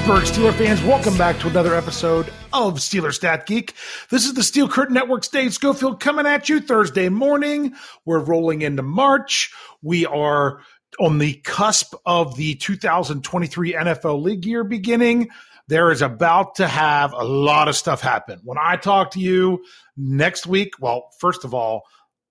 Pittsburgh 0.00 0.24
Steeler 0.24 0.54
fans, 0.54 0.82
welcome 0.82 1.14
back 1.18 1.38
to 1.40 1.48
another 1.48 1.74
episode 1.74 2.32
of 2.54 2.78
Steeler 2.78 3.12
Stat 3.12 3.44
Geek. 3.44 3.74
This 4.08 4.24
is 4.24 4.32
the 4.32 4.42
Steel 4.42 4.66
Curtain 4.66 4.94
Network's 4.94 5.28
Dave 5.28 5.52
Schofield 5.52 6.00
coming 6.00 6.24
at 6.24 6.48
you 6.48 6.58
Thursday 6.58 7.10
morning. 7.10 7.74
We're 8.06 8.20
rolling 8.20 8.62
into 8.62 8.82
March. 8.82 9.52
We 9.82 10.06
are 10.06 10.62
on 10.98 11.18
the 11.18 11.34
cusp 11.44 11.92
of 12.06 12.34
the 12.36 12.54
2023 12.54 13.74
NFL 13.74 14.22
League 14.22 14.46
year 14.46 14.64
beginning. 14.64 15.28
There 15.68 15.90
is 15.90 16.00
about 16.00 16.54
to 16.54 16.66
have 16.66 17.12
a 17.12 17.22
lot 17.22 17.68
of 17.68 17.76
stuff 17.76 18.00
happen. 18.00 18.40
When 18.42 18.56
I 18.58 18.76
talk 18.76 19.10
to 19.10 19.20
you 19.20 19.62
next 19.98 20.46
week, 20.46 20.80
well, 20.80 21.10
first 21.18 21.44
of 21.44 21.52
all, 21.52 21.82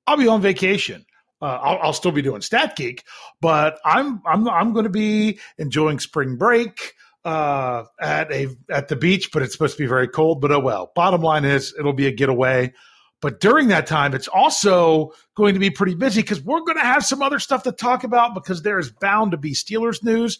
I'll 0.07 0.17
be 0.17 0.27
on 0.27 0.41
vacation. 0.41 1.05
Uh, 1.39 1.59
I'll, 1.61 1.79
I'll, 1.83 1.93
still 1.93 2.11
be 2.11 2.23
doing 2.23 2.41
Stat 2.41 2.75
Geek, 2.75 3.03
but 3.41 3.79
I'm 3.85 4.23
I'm 4.25 4.49
I'm 4.49 4.73
going 4.73 4.85
to 4.85 4.89
be 4.89 5.39
enjoying 5.59 5.99
spring 5.99 6.35
break 6.35 6.95
uh, 7.25 7.83
at 7.99 8.31
a 8.31 8.47
at 8.69 8.87
the 8.87 8.95
beach, 8.95 9.31
but 9.31 9.41
it's 9.41 9.53
supposed 9.53 9.77
to 9.77 9.83
be 9.83 9.87
very 9.87 10.07
cold. 10.07 10.41
But 10.41 10.51
oh 10.51 10.59
well. 10.59 10.91
Bottom 10.95 11.21
line 11.21 11.45
is, 11.45 11.73
it'll 11.77 11.93
be 11.93 12.07
a 12.07 12.11
getaway. 12.11 12.73
But 13.21 13.41
during 13.41 13.67
that 13.67 13.85
time, 13.85 14.13
it's 14.13 14.29
also 14.29 15.11
going 15.35 15.53
to 15.53 15.59
be 15.59 15.69
pretty 15.69 15.95
busy 15.95 16.21
because 16.21 16.41
we're 16.41 16.61
going 16.61 16.77
to 16.77 16.83
have 16.85 17.05
some 17.05 17.21
other 17.21 17.39
stuff 17.39 17.63
to 17.63 17.71
talk 17.73 18.05
about 18.05 18.33
because 18.33 18.61
there 18.61 18.79
is 18.79 18.91
bound 18.91 19.31
to 19.31 19.37
be 19.37 19.51
Steelers 19.51 20.01
news. 20.03 20.39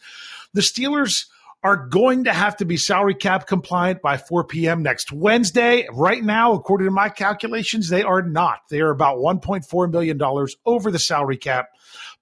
The 0.53 0.61
Steelers 0.61 1.25
are 1.61 1.87
going 1.87 2.23
to 2.23 2.33
have 2.33 2.55
to 2.57 2.65
be 2.65 2.77
salary 2.77 3.15
cap 3.15 3.45
compliant 3.45 4.01
by 4.01 4.17
4 4.17 4.45
p.m. 4.45 4.81
next 4.81 5.11
Wednesday. 5.11 5.87
Right 5.91 6.23
now, 6.23 6.53
according 6.53 6.85
to 6.85 6.91
my 6.91 7.09
calculations, 7.09 7.89
they 7.89 8.01
are 8.01 8.21
not. 8.21 8.59
They 8.69 8.79
are 8.79 8.91
about 8.91 9.17
$1.4 9.17 9.91
million 9.91 10.21
over 10.65 10.91
the 10.91 10.99
salary 10.99 11.35
cap, 11.35 11.67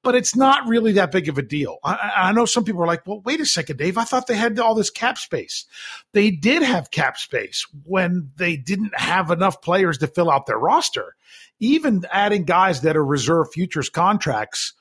but 0.02 0.16
it's 0.16 0.36
not 0.36 0.68
really 0.68 0.94
that 0.94 1.12
big 1.12 1.30
of 1.30 1.38
a 1.38 1.44
deal. 1.44 1.78
I, 1.84 2.12
I, 2.18 2.32
know 2.32 2.46
some 2.46 2.64
people 2.64 2.82
are 2.82 2.88
like, 2.88 3.06
well, 3.06 3.22
wait 3.24 3.40
a 3.40 3.46
second, 3.46 3.78
Dave. 3.78 3.98
I 3.98 4.06
thought 4.06 4.26
they 4.26 4.36
had 4.36 4.58
all 4.58 4.74
this 4.74 4.90
cap 4.90 5.20
space. 5.20 5.66
They 6.14 6.32
did 6.32 6.64
have 6.64 6.90
cap 6.90 7.18
space 7.18 7.68
when 7.84 8.32
they 8.38 8.58
didn't 8.58 8.98
have 9.00 9.30
enough 9.30 9.62
players 9.62 10.00
to 10.00 10.08
fill 10.08 10.32
out 10.32 10.48
their 10.48 10.58
roster. 10.58 11.16
Even 11.60 12.06
adding 12.12 12.44
guys 12.44 12.82
that 12.82 12.98
are 12.98 13.06
reserve 13.06 13.52
futures 13.52 13.90
contracts. 13.90 14.74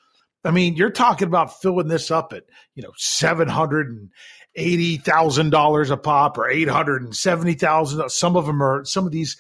I 0.45 0.51
mean, 0.53 0.77
you're 0.77 0.91
talking 0.91 1.27
about 1.27 1.61
filling 1.61 1.89
this 1.89 2.11
up 2.11 2.33
at, 2.33 2.45
you 2.75 2.83
know, 2.83 2.93
700 2.97 3.89
and 3.89 4.11
eighty 4.57 4.97
thousand 4.97 5.51
dollars 5.51 5.91
a 5.91 5.97
pop 5.97 6.37
or 6.39 6.49
eight 6.49 6.69
hundred 6.69 7.03
and 7.03 7.15
seventy 7.15 7.55
thousand. 7.55 8.09
Some 8.11 8.37
of 8.37 8.47
them 8.47 8.63
are 8.63 8.85
some 8.85 9.07
of 9.07 9.13
these 9.13 9.37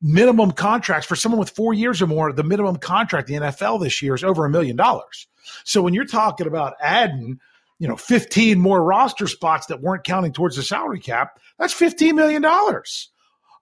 minimum 0.00 0.52
contracts 0.52 1.06
for 1.06 1.16
someone 1.16 1.40
with 1.40 1.50
four 1.50 1.74
years 1.74 2.00
or 2.00 2.06
more. 2.06 2.32
The 2.32 2.44
minimum 2.44 2.76
contract 2.76 3.28
the 3.28 3.34
NFL 3.34 3.82
this 3.82 4.00
year 4.00 4.14
is 4.14 4.24
over 4.24 4.44
a 4.44 4.50
million 4.50 4.76
dollars. 4.76 5.26
So 5.64 5.82
when 5.82 5.94
you're 5.94 6.04
talking 6.04 6.46
about 6.46 6.74
adding, 6.80 7.40
you 7.78 7.88
know, 7.88 7.96
fifteen 7.96 8.60
more 8.60 8.82
roster 8.82 9.26
spots 9.26 9.66
that 9.66 9.80
weren't 9.80 10.04
counting 10.04 10.32
towards 10.32 10.56
the 10.56 10.62
salary 10.62 11.00
cap, 11.00 11.40
that's 11.58 11.72
fifteen 11.72 12.16
million 12.16 12.42
dollars. 12.42 13.10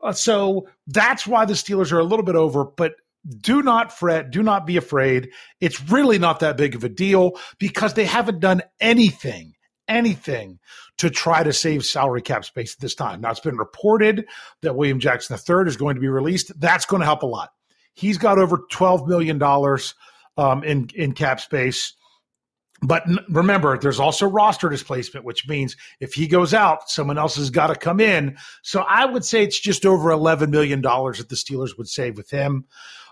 Uh, 0.03 0.13
so 0.13 0.69
that's 0.87 1.27
why 1.27 1.45
the 1.47 1.55
Steelers 1.55 1.91
are 1.91 1.99
a 1.99 2.05
little 2.05 2.25
bit 2.25 2.37
over, 2.37 2.65
but 2.65 2.97
do 3.41 3.63
not 3.63 3.97
fret. 3.97 4.31
Do 4.31 4.43
not 4.43 4.67
be 4.67 4.77
afraid. 4.77 5.31
It's 5.61 5.81
really 5.91 6.19
not 6.19 6.41
that 6.41 6.57
big 6.57 6.75
of 6.75 6.85
a 6.85 6.89
deal 6.89 7.33
because 7.59 7.95
they 7.95 8.05
haven't 8.05 8.41
done 8.41 8.63
anything 8.79 9.56
anything 9.89 10.59
to 10.99 11.11
try 11.11 11.43
to 11.43 11.53
save 11.53 11.85
salary 11.85 12.23
cap 12.23 12.45
space 12.45 12.75
at 12.75 12.81
this 12.81 12.95
time. 12.95 13.21
Now, 13.21 13.31
it's 13.31 13.41
been 13.41 13.59
reported 13.59 14.27
that 14.63 14.77
William 14.77 15.01
Jackson 15.01 15.37
III 15.37 15.67
is 15.67 15.77
going 15.77 15.95
to 15.95 16.01
be 16.01 16.09
released. 16.09 16.59
That's 16.59 16.87
going 16.87 17.01
to 17.01 17.07
help 17.07 17.23
a 17.23 17.27
lot. 17.27 17.51
He's 17.95 18.19
got 18.19 18.39
over 18.39 18.59
$12 18.73 19.07
million 19.07 19.43
um, 20.37 20.65
in, 20.65 20.91
in 20.95 21.13
cap 21.13 21.41
space. 21.41 21.95
But 22.83 23.05
remember, 23.31 23.79
there's 23.79 24.01
also 24.01 24.27
roster 24.27 24.69
displacement, 24.69 25.25
which 25.25 25.49
means 25.49 25.77
if 25.99 26.13
he 26.13 26.27
goes 26.27 26.53
out, 26.53 26.91
someone 26.91 27.17
else 27.17 27.37
has 27.37 27.49
got 27.49 27.69
to 27.69 27.75
come 27.75 28.01
in. 28.01 28.37
So 28.63 28.81
I 28.81 29.07
would 29.07 29.25
say 29.25 29.43
it's 29.43 29.59
just 29.59 29.87
over 29.87 30.11
$11 30.11 30.51
million 30.51 30.83
that 30.83 31.27
the 31.29 31.37
Steelers 31.37 31.79
would 31.79 31.89
save 31.89 32.19
with 32.19 32.29
him 32.29 32.67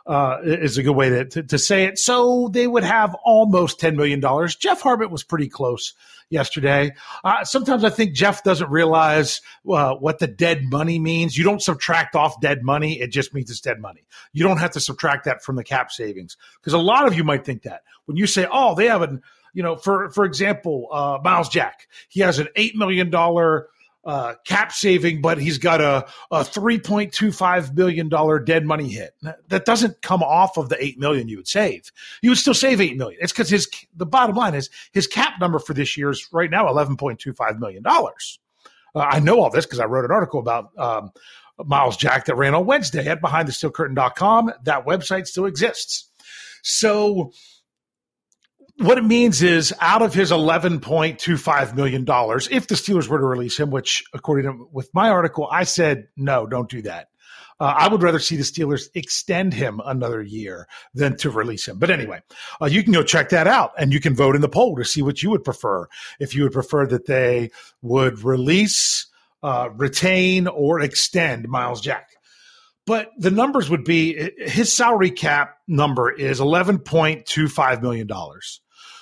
uh, 0.06 0.38
is 0.44 0.76
a 0.76 0.82
good 0.82 0.94
way 0.94 1.08
to, 1.08 1.24
to, 1.24 1.42
to, 1.42 1.58
say 1.58 1.84
it. 1.84 1.98
So 1.98 2.48
they 2.52 2.66
would 2.66 2.84
have 2.84 3.14
almost 3.24 3.80
$10 3.80 3.96
million. 3.96 4.20
Jeff 4.20 4.82
Harbert 4.82 5.10
was 5.10 5.24
pretty 5.24 5.48
close 5.48 5.94
yesterday. 6.28 6.92
Uh, 7.22 7.44
sometimes 7.44 7.84
I 7.84 7.90
think 7.90 8.14
Jeff 8.14 8.42
doesn't 8.42 8.70
realize 8.70 9.40
uh, 9.68 9.94
what 9.94 10.18
the 10.18 10.26
dead 10.26 10.64
money 10.70 10.98
means. 10.98 11.38
You 11.38 11.44
don't 11.44 11.62
subtract 11.62 12.16
off 12.16 12.40
dead 12.40 12.62
money. 12.62 13.00
It 13.00 13.08
just 13.08 13.32
means 13.32 13.50
it's 13.50 13.60
dead 13.60 13.80
money. 13.80 14.04
You 14.32 14.44
don't 14.44 14.58
have 14.58 14.72
to 14.72 14.80
subtract 14.80 15.24
that 15.24 15.42
from 15.42 15.56
the 15.56 15.64
cap 15.64 15.90
savings 15.90 16.36
because 16.60 16.74
a 16.74 16.78
lot 16.78 17.06
of 17.06 17.14
you 17.14 17.24
might 17.24 17.44
think 17.44 17.62
that 17.62 17.82
when 18.04 18.16
you 18.16 18.26
say, 18.26 18.46
oh, 18.50 18.74
they 18.74 18.86
have 18.86 19.02
an, 19.02 19.22
you 19.54 19.62
know, 19.62 19.76
for, 19.76 20.10
for 20.10 20.24
example, 20.24 20.88
uh, 20.92 21.18
Myles 21.22 21.48
Jack, 21.48 21.88
he 22.08 22.20
has 22.20 22.38
an 22.38 22.48
$8 22.56 22.74
million 22.74 23.10
uh, 24.04 24.34
cap 24.44 24.72
saving, 24.72 25.22
but 25.22 25.38
he's 25.38 25.58
got 25.58 25.80
a, 25.80 26.06
a 26.30 26.40
$3.25 26.40 27.74
billion 27.74 28.44
dead 28.44 28.64
money 28.64 28.88
hit. 28.88 29.14
That 29.48 29.64
doesn't 29.64 30.02
come 30.02 30.22
off 30.22 30.56
of 30.56 30.68
the 30.68 30.82
8 30.82 30.98
million 30.98 31.28
you 31.28 31.38
would 31.38 31.48
save. 31.48 31.90
You 32.22 32.30
would 32.30 32.38
still 32.38 32.54
save 32.54 32.80
8 32.80 32.96
million. 32.96 33.18
It's 33.22 33.32
because 33.32 33.48
his, 33.48 33.68
the 33.96 34.06
bottom 34.06 34.36
line 34.36 34.54
is 34.54 34.70
his 34.92 35.06
cap 35.06 35.40
number 35.40 35.58
for 35.58 35.74
this 35.74 35.96
year 35.96 36.10
is 36.10 36.28
right 36.32 36.50
now 36.50 36.66
$11.25 36.66 37.58
million. 37.58 37.82
Uh, 37.86 38.00
I 38.94 39.20
know 39.20 39.40
all 39.40 39.50
this 39.50 39.66
because 39.66 39.80
I 39.80 39.86
wrote 39.86 40.04
an 40.04 40.12
article 40.12 40.40
about, 40.40 40.70
um, 40.78 41.10
Myles 41.64 41.96
Jack 41.96 42.24
that 42.24 42.34
ran 42.34 42.54
on 42.54 42.66
Wednesday 42.66 43.06
at 43.06 43.22
behindthesteelcurtain.com. 43.22 44.52
That 44.64 44.86
website 44.86 45.26
still 45.26 45.46
exists. 45.46 46.10
So, 46.62 47.32
what 48.78 48.98
it 48.98 49.04
means 49.04 49.42
is 49.42 49.72
out 49.80 50.02
of 50.02 50.14
his 50.14 50.30
$11.25 50.30 51.74
million, 51.74 52.02
if 52.02 52.66
the 52.66 52.74
Steelers 52.74 53.08
were 53.08 53.18
to 53.18 53.24
release 53.24 53.58
him, 53.58 53.70
which 53.70 54.04
according 54.12 54.50
to 54.50 54.68
with 54.72 54.92
my 54.92 55.10
article, 55.10 55.48
I 55.50 55.64
said, 55.64 56.08
no, 56.16 56.46
don't 56.46 56.68
do 56.68 56.82
that. 56.82 57.08
Uh, 57.60 57.72
I 57.76 57.88
would 57.88 58.02
rather 58.02 58.18
see 58.18 58.36
the 58.36 58.42
Steelers 58.42 58.88
extend 58.94 59.54
him 59.54 59.80
another 59.84 60.20
year 60.20 60.66
than 60.92 61.16
to 61.18 61.30
release 61.30 61.68
him. 61.68 61.78
But 61.78 61.90
anyway, 61.90 62.20
uh, 62.60 62.66
you 62.66 62.82
can 62.82 62.92
go 62.92 63.04
check 63.04 63.28
that 63.28 63.46
out 63.46 63.72
and 63.78 63.92
you 63.92 64.00
can 64.00 64.14
vote 64.16 64.34
in 64.34 64.42
the 64.42 64.48
poll 64.48 64.74
to 64.76 64.84
see 64.84 65.02
what 65.02 65.22
you 65.22 65.30
would 65.30 65.44
prefer. 65.44 65.86
If 66.18 66.34
you 66.34 66.42
would 66.42 66.52
prefer 66.52 66.86
that 66.88 67.06
they 67.06 67.52
would 67.80 68.24
release, 68.24 69.06
uh, 69.44 69.68
retain, 69.72 70.48
or 70.48 70.80
extend 70.80 71.48
Myles 71.48 71.80
Jack. 71.80 72.10
But 72.86 73.12
the 73.16 73.30
numbers 73.30 73.70
would 73.70 73.84
be 73.84 74.30
his 74.36 74.72
salary 74.72 75.10
cap 75.10 75.56
number 75.68 76.10
is 76.10 76.40
$11.25 76.40 77.82
million. 77.82 78.08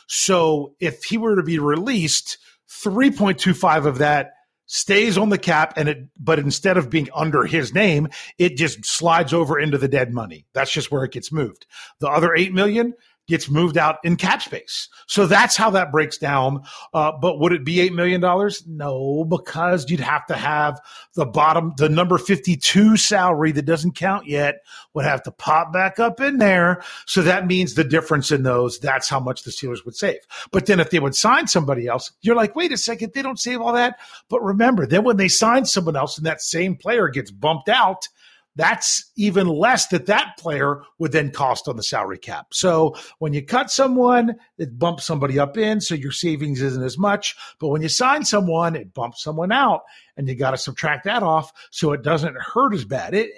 So 0.06 0.74
if 0.80 1.04
he 1.04 1.18
were 1.18 1.36
to 1.36 1.42
be 1.42 1.58
released, 1.58 2.38
3.25 2.84 3.86
of 3.86 3.98
that 3.98 4.32
stays 4.66 5.18
on 5.18 5.28
the 5.28 5.38
cap 5.38 5.74
and 5.76 5.88
it 5.88 5.98
but 6.18 6.38
instead 6.38 6.78
of 6.78 6.88
being 6.88 7.08
under 7.14 7.44
his 7.44 7.74
name, 7.74 8.08
it 8.38 8.56
just 8.56 8.84
slides 8.84 9.34
over 9.34 9.58
into 9.58 9.76
the 9.76 9.88
dead 9.88 10.12
money. 10.12 10.46
That's 10.54 10.72
just 10.72 10.90
where 10.90 11.04
it 11.04 11.12
gets 11.12 11.30
moved. 11.30 11.66
The 12.00 12.08
other 12.08 12.34
8 12.34 12.54
million 12.54 12.94
gets 13.28 13.48
moved 13.48 13.78
out 13.78 13.96
in 14.04 14.16
cap 14.16 14.42
space. 14.42 14.88
So 15.06 15.26
that's 15.26 15.56
how 15.56 15.70
that 15.70 15.92
breaks 15.92 16.18
down. 16.18 16.62
Uh, 16.92 17.12
but 17.20 17.38
would 17.38 17.52
it 17.52 17.64
be 17.64 17.76
$8 17.76 17.92
million? 17.92 18.20
No, 18.66 19.24
because 19.24 19.88
you'd 19.88 20.00
have 20.00 20.26
to 20.26 20.34
have 20.34 20.80
the 21.14 21.24
bottom, 21.24 21.72
the 21.76 21.88
number 21.88 22.18
52 22.18 22.96
salary 22.96 23.52
that 23.52 23.64
doesn't 23.64 23.94
count 23.94 24.26
yet 24.26 24.56
would 24.94 25.04
have 25.04 25.22
to 25.22 25.30
pop 25.30 25.72
back 25.72 25.98
up 25.98 26.20
in 26.20 26.38
there. 26.38 26.82
So 27.06 27.22
that 27.22 27.46
means 27.46 27.74
the 27.74 27.84
difference 27.84 28.32
in 28.32 28.42
those, 28.42 28.78
that's 28.78 29.08
how 29.08 29.20
much 29.20 29.44
the 29.44 29.50
Steelers 29.50 29.84
would 29.84 29.96
save. 29.96 30.20
But 30.50 30.66
then 30.66 30.80
if 30.80 30.90
they 30.90 31.00
would 31.00 31.14
sign 31.14 31.46
somebody 31.46 31.86
else, 31.86 32.10
you're 32.22 32.36
like, 32.36 32.56
wait 32.56 32.72
a 32.72 32.76
second, 32.76 33.12
they 33.12 33.22
don't 33.22 33.40
save 33.40 33.60
all 33.60 33.72
that. 33.72 33.98
But 34.28 34.42
remember, 34.42 34.86
then 34.86 35.04
when 35.04 35.16
they 35.16 35.28
sign 35.28 35.64
someone 35.64 35.96
else 35.96 36.16
and 36.16 36.26
that 36.26 36.42
same 36.42 36.76
player 36.76 37.08
gets 37.08 37.30
bumped 37.30 37.68
out, 37.68 38.08
that's 38.56 39.10
even 39.16 39.46
less 39.46 39.86
that 39.88 40.06
that 40.06 40.36
player 40.38 40.82
would 40.98 41.12
then 41.12 41.30
cost 41.30 41.68
on 41.68 41.76
the 41.76 41.82
salary 41.82 42.18
cap. 42.18 42.48
So 42.52 42.94
when 43.18 43.32
you 43.32 43.44
cut 43.44 43.70
someone, 43.70 44.36
it 44.58 44.78
bumps 44.78 45.04
somebody 45.04 45.38
up 45.38 45.56
in, 45.56 45.80
so 45.80 45.94
your 45.94 46.12
savings 46.12 46.60
isn't 46.60 46.82
as 46.82 46.98
much. 46.98 47.34
But 47.58 47.68
when 47.68 47.82
you 47.82 47.88
sign 47.88 48.24
someone, 48.24 48.76
it 48.76 48.92
bumps 48.92 49.22
someone 49.22 49.52
out, 49.52 49.82
and 50.16 50.28
you 50.28 50.34
got 50.34 50.50
to 50.50 50.58
subtract 50.58 51.04
that 51.04 51.22
off 51.22 51.52
so 51.70 51.92
it 51.92 52.02
doesn't 52.02 52.36
hurt 52.36 52.74
as 52.74 52.84
bad. 52.84 53.14
It, 53.14 53.30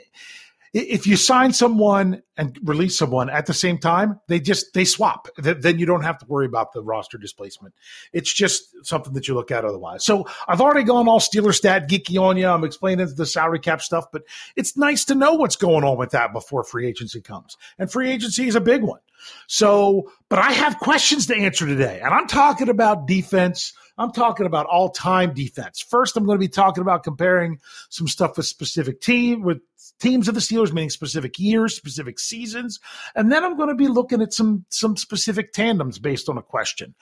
if 0.75 1.07
you 1.07 1.17
sign 1.17 1.53
someone 1.53 2.21
and 2.37 2.59
release 2.65 2.99
someone 2.99 3.31
at 3.31 3.47
the 3.47 3.55
same 3.55 3.79
time, 3.79 4.21
they 4.27 4.41
just 4.41 4.75
they 4.75 4.85
swap. 4.85 5.29
Then 5.39 5.79
you 5.79 5.87
don't 5.87 6.03
have 6.03 6.19
to 6.19 6.27
worry 6.27 6.47
about 6.47 6.73
the 6.73 6.83
roster 6.83 7.17
displacement. 7.17 7.75
It's 8.13 8.33
just 8.33 8.75
something 8.85 9.13
that 9.13 9.29
you 9.29 9.35
look 9.35 9.53
at 9.53 9.65
otherwise. 9.65 10.05
So 10.05 10.27
I've 10.49 10.61
already 10.61 10.83
gone 10.83 11.09
all 11.09 11.21
Steeler 11.21 11.55
stat 11.55 11.89
geeky 11.89 12.21
on 12.21 12.37
you. 12.37 12.49
I'm 12.49 12.65
explaining 12.65 13.09
the 13.15 13.25
salary 13.25 13.61
cap 13.61 13.83
stuff, 13.83 14.07
but 14.13 14.23
it's 14.57 14.77
nice 14.77 15.05
to 15.07 15.15
know 15.15 15.35
what's 15.35 15.57
going 15.57 15.85
on 15.85 15.97
with 15.97 16.11
that 16.11 16.33
before 16.33 16.65
free 16.65 16.89
agency 16.89 17.21
comes. 17.21 17.57
And 17.79 17.91
free 17.91 18.11
agency 18.11 18.49
is 18.49 18.57
a 18.57 18.61
big 18.61 18.83
one. 18.83 19.01
So, 19.47 20.11
but 20.29 20.41
I 20.41 20.53
have 20.53 20.79
questions 20.81 21.27
to 21.29 21.37
answer 21.37 21.67
today, 21.67 22.01
and 22.03 22.13
I'm 22.13 22.27
talking 22.27 22.69
about 22.69 23.07
defense. 23.07 23.73
I'm 23.97 24.13
talking 24.13 24.47
about 24.47 24.67
all 24.67 24.91
time 24.91 25.35
defense. 25.35 25.81
First, 25.81 26.17
I'm 26.17 26.25
going 26.25 26.39
to 26.39 26.45
be 26.45 26.49
talking 26.49 26.83
about 26.83 27.05
comparing 27.05 27.61
some 27.91 28.09
stuff 28.09 28.37
with 28.37 28.47
specific 28.47 29.01
team 29.01 29.43
with 29.43 29.59
teams 30.01 30.29
of 30.29 30.35
the 30.35 30.41
Steelers, 30.41 30.73
meaning 30.73 30.91
specific 30.91 31.39
years, 31.39 31.75
specific 31.75 32.19
seasons, 32.19 32.81
and 33.15 33.31
then 33.31 33.45
I'm 33.45 33.57
going 33.57 33.69
to 33.69 33.75
be 33.75 33.89
looking 33.89 34.23
at 34.23 34.33
some 34.33 34.65
some 34.69 34.97
specific 34.97 35.53
tandems 35.53 35.99
based 35.99 36.29
on 36.29 36.39
a 36.39 36.43
question. 36.43 36.95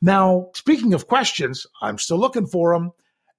Now, 0.00 0.50
speaking 0.54 0.94
of 0.94 1.06
questions, 1.06 1.66
I'm 1.82 1.98
still 1.98 2.18
looking 2.18 2.46
for 2.46 2.72
them. 2.72 2.92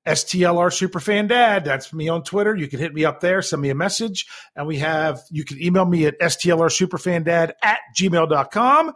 STLR 0.07 0.71
Superfan 0.71 1.27
Dad. 1.27 1.65
That's 1.65 1.93
me 1.93 2.09
on 2.09 2.23
Twitter. 2.23 2.55
You 2.55 2.67
can 2.67 2.79
hit 2.79 2.93
me 2.93 3.05
up 3.05 3.19
there, 3.19 3.41
send 3.41 3.61
me 3.61 3.69
a 3.69 3.75
message. 3.75 4.25
And 4.55 4.65
we 4.65 4.77
have, 4.79 5.21
you 5.29 5.43
can 5.45 5.61
email 5.61 5.85
me 5.85 6.05
at 6.05 6.19
STLR 6.19 6.69
Superfandad 6.69 7.51
at 7.61 7.79
gmail.com. 7.97 8.93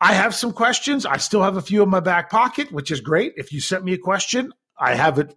I 0.00 0.14
have 0.14 0.34
some 0.34 0.52
questions. 0.52 1.04
I 1.04 1.16
still 1.16 1.42
have 1.42 1.56
a 1.56 1.62
few 1.62 1.82
in 1.82 1.88
my 1.88 2.00
back 2.00 2.30
pocket, 2.30 2.70
which 2.70 2.90
is 2.90 3.00
great. 3.00 3.32
If 3.36 3.52
you 3.52 3.60
sent 3.60 3.84
me 3.84 3.92
a 3.92 3.98
question, 3.98 4.52
I 4.78 4.94
have 4.94 5.18
it, 5.18 5.34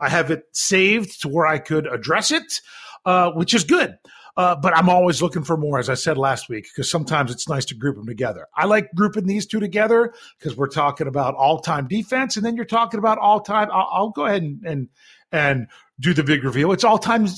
I 0.00 0.08
have 0.08 0.30
it 0.30 0.44
saved 0.52 1.22
to 1.22 1.28
where 1.28 1.46
I 1.46 1.58
could 1.58 1.86
address 1.86 2.30
it, 2.30 2.60
uh, 3.04 3.32
which 3.32 3.54
is 3.54 3.64
good. 3.64 3.98
Uh, 4.36 4.56
but 4.56 4.76
I'm 4.76 4.88
always 4.88 5.22
looking 5.22 5.44
for 5.44 5.56
more, 5.56 5.78
as 5.78 5.88
I 5.88 5.94
said 5.94 6.18
last 6.18 6.48
week, 6.48 6.64
because 6.64 6.90
sometimes 6.90 7.30
it's 7.30 7.48
nice 7.48 7.64
to 7.66 7.74
group 7.74 7.96
them 7.96 8.06
together. 8.06 8.48
I 8.56 8.66
like 8.66 8.88
grouping 8.94 9.26
these 9.26 9.46
two 9.46 9.60
together 9.60 10.12
because 10.38 10.56
we're 10.56 10.68
talking 10.68 11.06
about 11.06 11.34
all 11.34 11.60
time 11.60 11.86
defense, 11.86 12.36
and 12.36 12.44
then 12.44 12.56
you're 12.56 12.64
talking 12.64 12.98
about 12.98 13.18
all 13.18 13.40
time. 13.40 13.68
I'll, 13.72 13.88
I'll, 13.92 14.10
go 14.10 14.26
ahead 14.26 14.42
and, 14.42 14.60
and 14.64 14.88
and 15.30 15.66
do 16.00 16.14
the 16.14 16.24
big 16.24 16.42
reveal. 16.42 16.72
It's 16.72 16.82
all 16.82 16.98
time 16.98 17.28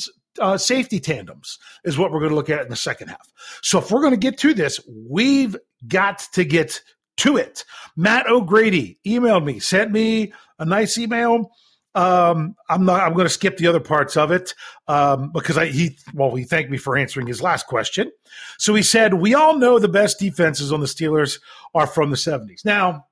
uh, 0.41 0.57
safety 0.57 1.01
tandems 1.01 1.59
is 1.85 1.99
what 1.99 2.13
we're 2.13 2.21
going 2.21 2.31
to 2.31 2.37
look 2.37 2.51
at 2.51 2.63
in 2.63 2.69
the 2.69 2.77
second 2.77 3.09
half. 3.09 3.31
So 3.63 3.79
if 3.79 3.91
we're 3.91 4.01
going 4.01 4.13
to 4.13 4.19
get 4.19 4.39
to 4.39 4.55
this, 4.55 4.81
we've 5.09 5.57
got 5.87 6.21
to 6.33 6.45
get 6.45 6.83
to 7.19 7.37
it. 7.37 7.65
Matt 7.97 8.29
O'Grady 8.29 8.99
emailed 9.07 9.45
me, 9.45 9.59
sent 9.59 9.91
me 9.91 10.33
a 10.59 10.65
nice 10.65 10.99
email 10.99 11.51
um, 11.97 12.57
I'm 12.69 12.85
not. 12.85 13.01
I'm 13.01 13.15
going 13.15 13.25
to 13.25 13.33
skip 13.33 13.57
the 13.57 13.69
other 13.69 13.81
parts 13.81 14.19
of 14.19 14.31
it 14.31 14.55
um, 14.87 15.33
because 15.33 15.57
I 15.57 15.67
he 15.67 15.99
well 16.13 16.35
he 16.35 16.45
thanked 16.45 16.71
me 16.71 16.77
for 16.77 16.95
answering 16.95 17.27
his 17.27 17.41
last 17.41 17.67
question. 17.67 18.13
So 18.59 18.75
he 18.75 18.83
said 18.83 19.15
we 19.15 19.35
all 19.35 19.57
know 19.57 19.79
the 19.79 19.89
best 19.89 20.19
defenses 20.19 20.73
on 20.73 20.81
the 20.81 20.87
Steelers 20.87 21.41
are 21.75 21.87
from 21.87 22.11
the 22.11 22.17
70s. 22.17 22.67
Now 22.67 23.07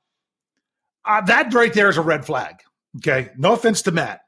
uh, 1.06 1.22
that 1.22 1.54
right 1.54 1.72
there 1.72 1.88
is 1.88 1.96
a 1.96 2.02
red 2.02 2.26
flag. 2.26 2.56
Okay, 2.98 3.30
no 3.38 3.54
offense 3.54 3.80
to 3.82 3.90
Matt. 3.90 4.20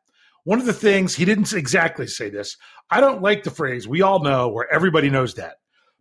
One 0.45 0.59
of 0.59 0.65
the 0.65 0.73
things 0.73 1.15
he 1.15 1.27
didn't 1.27 1.53
exactly 1.53 2.07
say 2.07 2.31
this. 2.31 2.57
I 2.91 3.03
don't 3.03 3.21
like 3.21 3.43
the 3.43 3.51
phrase 3.51 3.87
"we 3.87 4.01
all 4.01 4.23
know" 4.23 4.49
where 4.49 4.73
everybody 4.73 5.11
knows 5.11 5.35
that 5.35 5.57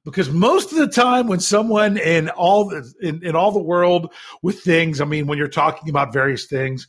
because 0.05 0.29
most 0.29 0.71
of 0.71 0.77
the 0.77 0.87
time 0.87 1.27
when 1.27 1.41
someone 1.41 1.97
in 1.97 2.29
all 2.29 2.69
the, 2.69 2.93
in, 3.01 3.25
in 3.25 3.35
all 3.35 3.51
the 3.51 3.59
world 3.59 4.13
with 4.41 4.61
things, 4.61 5.01
I 5.01 5.05
mean, 5.05 5.27
when 5.27 5.37
you're 5.37 5.47
talking 5.47 5.89
about 5.89 6.13
various 6.13 6.45
things 6.45 6.87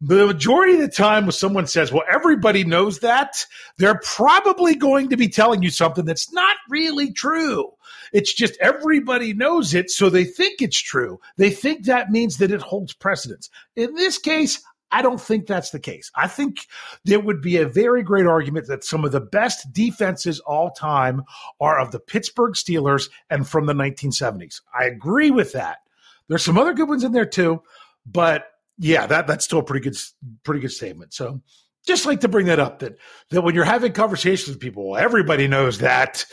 the 0.00 0.26
majority 0.26 0.74
of 0.74 0.80
the 0.80 0.88
time 0.88 1.26
when 1.26 1.32
someone 1.32 1.66
says, 1.66 1.92
well, 1.92 2.04
everybody 2.10 2.64
knows 2.64 3.00
that, 3.00 3.44
they're 3.76 4.00
probably 4.02 4.74
going 4.74 5.10
to 5.10 5.16
be 5.16 5.28
telling 5.28 5.62
you 5.62 5.70
something 5.70 6.06
that's 6.06 6.32
not 6.32 6.56
really 6.70 7.12
true. 7.12 7.70
It's 8.12 8.32
just 8.32 8.56
everybody 8.60 9.34
knows 9.34 9.74
it, 9.74 9.90
so 9.90 10.08
they 10.08 10.24
think 10.24 10.62
it's 10.62 10.80
true. 10.80 11.20
They 11.36 11.50
think 11.50 11.84
that 11.84 12.10
means 12.10 12.38
that 12.38 12.50
it 12.50 12.62
holds 12.62 12.94
precedence. 12.94 13.50
In 13.76 13.94
this 13.94 14.18
case, 14.18 14.62
I 14.92 15.02
don't 15.02 15.20
think 15.20 15.46
that's 15.46 15.70
the 15.70 15.80
case. 15.80 16.10
I 16.16 16.26
think 16.26 16.66
there 17.04 17.20
would 17.20 17.40
be 17.40 17.58
a 17.58 17.68
very 17.68 18.02
great 18.02 18.26
argument 18.26 18.66
that 18.66 18.84
some 18.84 19.04
of 19.04 19.12
the 19.12 19.20
best 19.20 19.72
defenses 19.72 20.40
all 20.40 20.70
time 20.70 21.22
are 21.60 21.78
of 21.78 21.92
the 21.92 22.00
Pittsburgh 22.00 22.54
Steelers 22.54 23.08
and 23.28 23.48
from 23.48 23.66
the 23.66 23.72
1970s. 23.72 24.60
I 24.78 24.84
agree 24.84 25.30
with 25.30 25.52
that. 25.52 25.78
There's 26.28 26.44
some 26.44 26.58
other 26.58 26.74
good 26.74 26.88
ones 26.88 27.04
in 27.04 27.12
there 27.12 27.26
too, 27.26 27.62
but 28.06 28.46
yeah, 28.78 29.06
that 29.06 29.26
that's 29.26 29.44
still 29.44 29.58
a 29.58 29.64
pretty 29.64 29.82
good 29.82 29.98
pretty 30.42 30.60
good 30.60 30.72
statement. 30.72 31.12
So 31.12 31.40
just 31.86 32.06
like 32.06 32.20
to 32.20 32.28
bring 32.28 32.46
that 32.46 32.60
up 32.60 32.80
that 32.80 32.96
that 33.30 33.42
when 33.42 33.54
you're 33.54 33.64
having 33.64 33.92
conversations 33.92 34.48
with 34.48 34.60
people, 34.60 34.96
everybody 34.96 35.48
knows 35.48 35.78
that, 35.78 36.24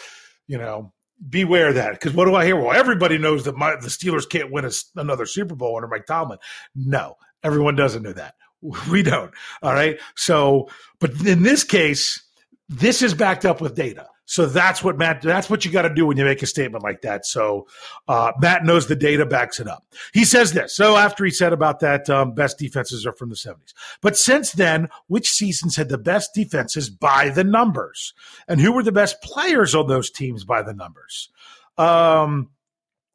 you 0.48 0.58
know, 0.58 0.94
beware 1.30 1.74
that 1.74 1.92
because 1.92 2.14
what 2.14 2.26
do 2.26 2.36
I 2.36 2.46
hear? 2.46 2.56
Well, 2.56 2.78
everybody 2.78 3.18
knows 3.18 3.46
that 3.46 3.58
my, 3.58 3.72
the 3.76 3.88
Steelers 3.88 4.30
can't 4.30 4.52
win 4.52 4.66
a, 4.66 4.72
another 4.96 5.26
Super 5.26 5.56
Bowl 5.56 5.76
under 5.76 5.88
Mike 5.88 6.06
Tomlin. 6.06 6.40
No, 6.76 7.16
everyone 7.44 7.76
doesn't 7.76 8.04
know 8.04 8.14
that. 8.14 8.36
We 8.92 9.04
don't. 9.04 9.32
All 9.62 9.74
right. 9.74 10.00
So, 10.16 10.70
but 11.00 11.12
in 11.26 11.44
this 11.44 11.64
case, 11.64 12.24
this 12.70 13.02
is 13.02 13.14
backed 13.14 13.46
up 13.46 13.62
with 13.62 13.76
data. 13.76 14.08
So 14.30 14.46
that's 14.46 14.84
what 14.84 14.98
Matt, 14.98 15.22
that's 15.22 15.50
what 15.50 15.64
you 15.64 15.72
got 15.72 15.84
to 15.84 15.94
do 15.94 16.06
when 16.06 16.18
you 16.18 16.26
make 16.26 16.42
a 16.42 16.46
statement 16.46 16.84
like 16.84 17.02
that. 17.04 17.26
So 17.26 17.66
uh, 18.10 18.34
Matt 18.42 18.66
knows 18.66 18.88
the 18.88 18.96
data 18.96 19.26
backs 19.26 19.62
it 19.62 19.70
up. 19.70 19.86
He 20.14 20.26
says 20.26 20.52
this. 20.52 20.76
So 20.76 20.98
after 20.98 21.24
he 21.24 21.32
said 21.32 21.54
about 21.54 21.80
that, 21.80 22.10
um, 22.10 22.34
best 22.34 22.60
defenses 22.60 23.06
are 23.06 23.14
from 23.14 23.30
the 23.30 23.36
70s. 23.36 23.74
But 24.02 24.18
since 24.18 24.52
then, 24.52 24.90
which 25.08 25.30
seasons 25.30 25.78
had 25.78 25.88
the 25.88 25.98
best 25.98 26.34
defenses 26.34 26.90
by 26.90 27.30
the 27.30 27.46
numbers? 27.46 28.14
And 28.50 28.60
who 28.60 28.74
were 28.74 28.84
the 28.84 28.92
best 28.92 29.22
players 29.22 29.74
on 29.74 29.88
those 29.88 30.12
teams 30.12 30.44
by 30.44 30.62
the 30.62 30.74
numbers? 30.74 31.30
Um, 31.78 32.50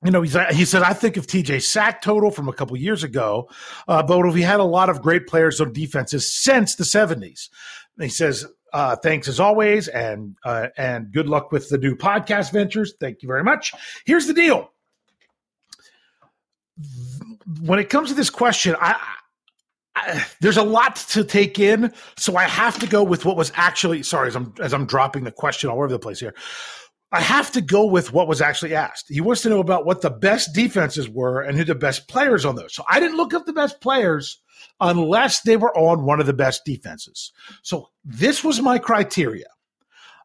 you 0.05 0.11
know, 0.11 0.23
he 0.23 0.29
said, 0.65 0.83
I 0.83 0.93
think 0.95 1.17
of 1.17 1.27
TJ 1.27 1.63
sack 1.63 2.03
total 2.03 2.31
from 2.31 2.49
a 2.49 2.53
couple 2.53 2.77
years 2.77 3.05
ago, 3.05 3.49
uh, 3.87 4.03
but 4.03 4.33
we 4.33 4.43
had 4.43 4.61
a 4.61 4.65
lot 4.65 4.91
of 4.91 5.01
great 5.01 5.27
players 5.27 5.61
on 5.61 5.73
defenses 5.73 6.33
since 6.33 6.75
the 6.75 6.85
70s. 6.85 7.49
he 8.01 8.09
says, 8.09 8.47
uh, 8.73 8.97
thanks 8.97 9.29
as 9.29 9.39
always, 9.39 9.89
and 9.89 10.37
uh, 10.45 10.69
and 10.77 11.13
good 11.13 11.29
luck 11.29 11.53
with 11.53 11.69
the 11.69 11.77
new 11.77 11.95
podcast 11.95 12.53
ventures. 12.53 12.95
Thank 12.99 13.23
you 13.23 13.27
very 13.27 13.45
much. 13.45 13.73
Here's 14.07 14.27
the 14.27 14.33
deal: 14.33 14.71
when 17.61 17.79
it 17.79 17.91
comes 17.91 18.09
to 18.09 18.15
this 18.15 18.31
question, 18.31 18.75
I, 18.81 18.99
I, 19.95 20.25
there's 20.41 20.57
a 20.57 20.63
lot 20.63 20.97
to 21.11 21.23
take 21.23 21.59
in, 21.59 21.93
so 22.17 22.37
I 22.37 22.45
have 22.45 22.79
to 22.79 22.87
go 22.87 23.03
with 23.03 23.27
what 23.27 23.37
was 23.37 23.53
actually. 23.57 24.03
Sorry, 24.03 24.29
as 24.29 24.37
I'm 24.37 24.55
as 24.59 24.73
I'm 24.73 24.87
dropping 24.87 25.25
the 25.25 25.33
question 25.33 25.69
all 25.69 25.77
over 25.77 25.89
the 25.89 25.99
place 25.99 26.21
here. 26.21 26.35
I 27.13 27.21
have 27.21 27.53
to 27.53 27.61
go 27.61 27.85
with 27.85 28.13
what 28.13 28.27
was 28.27 28.41
actually 28.41 28.75
asked. 28.75 29.07
He 29.09 29.21
wants 29.21 29.43
to 29.43 29.51
know 29.51 29.61
about 29.61 29.85
what 29.85 30.01
the 30.01 30.11
best 30.11 30.55
defenses 30.55 31.11
were 31.11 31.43
and 31.43 31.59
who 31.59 31.65
the 31.65 31.75
best 31.75 32.09
players 32.09 32.47
on 32.47 32.57
those. 32.57 32.75
So 32.75 32.85
I 32.89 33.01
didn't 33.01 33.19
look 33.19 33.35
up 33.35 33.45
the 33.45 33.53
best 33.53 33.83
players 33.83 34.41
unless 34.81 35.43
they 35.43 35.59
were 35.59 35.77
on 35.77 36.05
one 36.05 36.21
of 36.21 36.27
the 36.27 36.33
best 36.33 36.65
defenses. 36.65 37.31
So 37.61 37.91
this 38.03 38.43
was 38.43 38.63
my 38.63 38.79
criteria. 38.79 39.49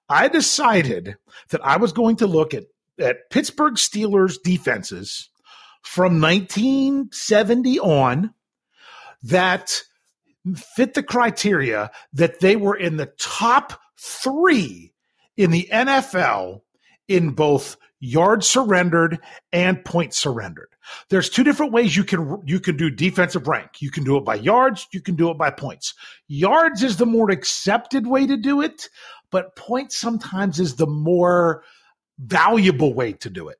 I 0.07 0.29
decided 0.29 1.17
that 1.49 1.65
I 1.65 1.75
was 1.75 1.91
going 1.91 2.15
to 2.17 2.27
look 2.27 2.53
at, 2.53 2.63
at 2.97 3.29
Pittsburgh 3.29 3.73
Steelers 3.73 4.41
defenses 4.41 5.29
from 5.81 6.21
1970 6.21 7.79
on 7.79 8.33
that 9.23 9.83
fit 10.55 10.93
the 10.93 11.03
criteria 11.03 11.91
that 12.13 12.39
they 12.39 12.55
were 12.55 12.77
in 12.77 12.95
the 12.95 13.11
top 13.19 13.79
three 13.97 14.93
in 15.35 15.51
the 15.51 15.67
NFL 15.71 16.61
in 17.07 17.31
both 17.31 17.77
yards 17.99 18.47
surrendered 18.47 19.19
and 19.51 19.83
points 19.83 20.17
surrendered. 20.17 20.69
There's 21.09 21.29
two 21.29 21.43
different 21.43 21.73
ways 21.73 21.97
you 21.97 22.03
can 22.03 22.41
you 22.45 22.59
can 22.59 22.77
do 22.77 22.89
defensive 22.89 23.47
rank. 23.47 23.81
You 23.81 23.91
can 23.91 24.03
do 24.03 24.17
it 24.17 24.25
by 24.25 24.35
yards, 24.35 24.87
you 24.91 25.01
can 25.01 25.15
do 25.15 25.29
it 25.29 25.37
by 25.37 25.49
points. 25.49 25.93
Yards 26.27 26.83
is 26.83 26.97
the 26.97 27.05
more 27.05 27.29
accepted 27.29 28.07
way 28.07 28.25
to 28.27 28.37
do 28.37 28.61
it, 28.61 28.89
but 29.31 29.55
points 29.55 29.97
sometimes 29.97 30.59
is 30.59 30.75
the 30.75 30.87
more 30.87 31.63
valuable 32.19 32.93
way 32.93 33.13
to 33.13 33.29
do 33.29 33.49
it. 33.49 33.57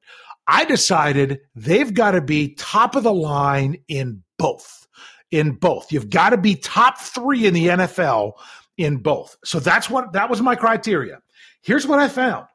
I 0.48 0.64
decided 0.64 1.42
they've 1.56 1.94
got 1.94 2.12
to 2.12 2.22
be 2.22 2.56
top 2.56 2.96
of 2.96 3.04
the 3.04 3.14
line 3.14 3.78
in 3.88 4.24
both. 4.38 4.88
In 5.30 5.54
both. 5.54 5.92
You've 5.92 6.10
got 6.10 6.30
to 6.30 6.38
be 6.38 6.56
top 6.56 7.00
3 7.00 7.48
in 7.48 7.54
the 7.54 7.68
NFL 7.68 8.34
in 8.78 8.98
both. 8.98 9.36
So 9.44 9.60
that's 9.60 9.90
what 9.90 10.14
that 10.14 10.30
was 10.30 10.42
my 10.42 10.56
criteria. 10.56 11.20
Here's 11.62 11.86
what 11.86 12.00
I 12.00 12.08
found. 12.08 12.48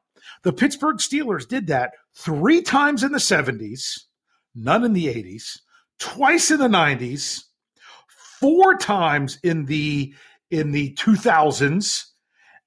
The 0.43 0.53
Pittsburgh 0.53 0.97
Steelers 0.97 1.47
did 1.47 1.67
that 1.67 1.93
3 2.15 2.61
times 2.61 3.03
in 3.03 3.11
the 3.11 3.19
70s 3.19 3.99
none 4.55 4.83
in 4.83 4.93
the 4.93 5.07
80s, 5.07 5.59
twice 5.99 6.51
in 6.51 6.59
the 6.59 6.67
90s, 6.67 7.43
four 8.39 8.75
times 8.77 9.39
in 9.43 9.65
the 9.65 10.13
in 10.51 10.71
the 10.71 10.93
2000s, 10.93 12.05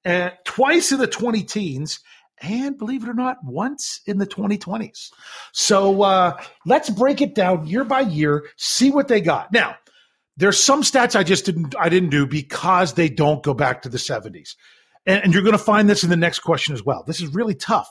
and 0.03 0.33
twice 0.43 0.91
in 0.91 0.99
the 0.99 1.07
20 1.07 1.43
teens, 1.43 1.99
and 2.41 2.77
believe 2.77 3.03
it 3.03 3.09
or 3.09 3.13
not, 3.13 3.37
once 3.43 4.01
in 4.05 4.17
the 4.17 4.27
2020s. 4.27 5.09
So 5.53 6.01
uh, 6.01 6.37
let's 6.65 6.89
break 6.89 7.21
it 7.21 7.33
down 7.33 7.65
year 7.65 7.85
by 7.85 8.01
year, 8.01 8.45
see 8.57 8.91
what 8.91 9.07
they 9.07 9.21
got. 9.21 9.53
Now, 9.53 9.77
there's 10.35 10.61
some 10.61 10.81
stats 10.81 11.15
I 11.15 11.23
just 11.23 11.45
didn't 11.45 11.75
I 11.79 11.89
didn't 11.89 12.09
do 12.09 12.27
because 12.27 12.93
they 12.93 13.09
don't 13.09 13.43
go 13.43 13.53
back 13.53 13.83
to 13.83 13.89
the 13.89 13.97
70s. 13.97 14.55
And, 15.07 15.23
and 15.23 15.33
you're 15.33 15.41
going 15.41 15.53
to 15.53 15.57
find 15.57 15.89
this 15.89 16.03
in 16.03 16.11
the 16.11 16.15
next 16.17 16.39
question 16.39 16.75
as 16.75 16.83
well. 16.83 17.03
This 17.07 17.21
is 17.21 17.33
really 17.33 17.55
tough. 17.55 17.89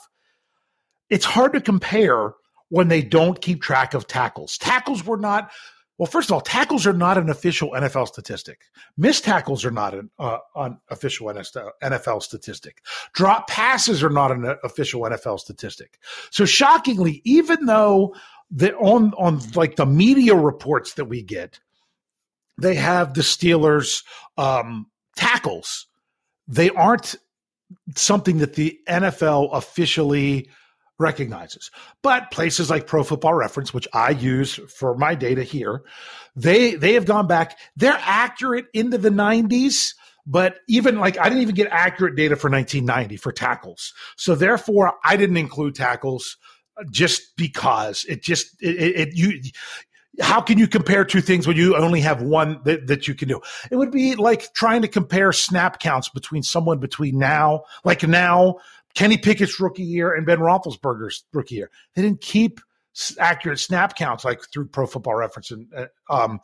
It's 1.09 1.25
hard 1.25 1.53
to 1.53 1.61
compare 1.61 2.33
when 2.69 2.87
they 2.87 3.01
don't 3.01 3.41
keep 3.41 3.61
track 3.61 3.93
of 3.93 4.07
tackles. 4.07 4.57
Tackles 4.57 5.05
were 5.05 5.17
not 5.17 5.51
well, 5.97 6.07
first 6.07 6.29
of 6.29 6.33
all, 6.33 6.41
tackles 6.41 6.85
are 6.85 6.93
not 6.93 7.17
an 7.17 7.29
official 7.29 7.71
NFL 7.71 8.07
statistic. 8.07 8.61
Missed 8.97 9.23
tackles 9.23 9.65
are 9.65 9.71
not 9.71 9.95
an, 9.95 10.11
uh, 10.19 10.37
an 10.55 10.77
official 10.89 11.27
NFL 11.27 12.21
statistic. 12.21 12.83
Drop 13.13 13.47
passes 13.47 14.03
are 14.03 14.09
not 14.11 14.31
an 14.31 14.57
official 14.63 15.01
NFL 15.01 15.39
statistic. 15.39 15.97
So 16.29 16.45
shockingly, 16.45 17.21
even 17.25 17.65
though 17.65 18.15
the 18.51 18.75
on 18.77 19.13
on 19.17 19.41
like 19.55 19.75
the 19.75 19.87
media 19.87 20.35
reports 20.35 20.93
that 20.93 21.05
we 21.05 21.23
get, 21.23 21.59
they 22.61 22.75
have 22.75 23.15
the 23.15 23.21
Steelers 23.21 24.03
um, 24.37 24.87
tackles. 25.15 25.87
They 26.47 26.69
aren't 26.69 27.15
something 27.95 28.37
that 28.39 28.53
the 28.53 28.79
NFL 28.87 29.49
officially 29.53 30.49
recognizes. 30.99 31.69
But 32.01 32.31
places 32.31 32.69
like 32.69 32.87
Pro 32.87 33.03
Football 33.03 33.35
Reference, 33.35 33.73
which 33.73 33.87
I 33.93 34.11
use 34.11 34.55
for 34.55 34.95
my 34.95 35.15
data 35.15 35.43
here, 35.43 35.83
they 36.35 36.75
they 36.75 36.93
have 36.93 37.05
gone 37.05 37.27
back. 37.27 37.57
They're 37.75 37.99
accurate 37.99 38.65
into 38.73 38.97
the 38.97 39.09
90s, 39.09 39.93
but 40.25 40.59
even 40.67 40.99
like 40.99 41.19
I 41.19 41.25
didn't 41.25 41.41
even 41.41 41.55
get 41.55 41.67
accurate 41.71 42.15
data 42.15 42.35
for 42.35 42.49
1990 42.49 43.17
for 43.17 43.31
tackles. 43.31 43.93
So 44.15 44.35
therefore, 44.35 44.93
I 45.03 45.17
didn't 45.17 45.37
include 45.37 45.75
tackles 45.75 46.37
uh, 46.79 46.83
just 46.91 47.35
because 47.37 48.05
it 48.05 48.23
just 48.23 48.61
it, 48.61 48.75
it, 48.75 48.95
it 48.99 49.15
you 49.15 49.41
how 50.19 50.41
can 50.41 50.57
you 50.57 50.67
compare 50.67 51.05
two 51.05 51.21
things 51.21 51.47
when 51.47 51.57
you 51.57 51.75
only 51.75 52.01
have 52.01 52.21
one 52.21 52.59
that, 52.65 52.87
that 52.87 53.07
you 53.07 53.13
can 53.13 53.27
do? 53.27 53.39
It 53.69 53.75
would 53.75 53.91
be 53.91 54.15
like 54.15 54.53
trying 54.53 54.81
to 54.81 54.87
compare 54.87 55.31
snap 55.31 55.79
counts 55.79 56.09
between 56.09 56.43
someone 56.43 56.79
between 56.79 57.17
now, 57.19 57.63
like 57.83 58.03
now, 58.03 58.57
Kenny 58.95 59.17
Pickett's 59.17 59.59
rookie 59.59 59.83
year 59.83 60.13
and 60.13 60.25
Ben 60.25 60.39
Roethlisberger's 60.39 61.23
rookie 61.33 61.55
year. 61.55 61.69
They 61.93 62.01
didn't 62.01 62.21
keep 62.21 62.59
accurate 63.19 63.59
snap 63.59 63.95
counts 63.95 64.25
like 64.25 64.41
through 64.51 64.67
Pro 64.67 64.87
Football 64.87 65.15
Reference 65.15 65.51
and 65.51 65.67
uh, 65.75 65.85
um, 66.09 66.39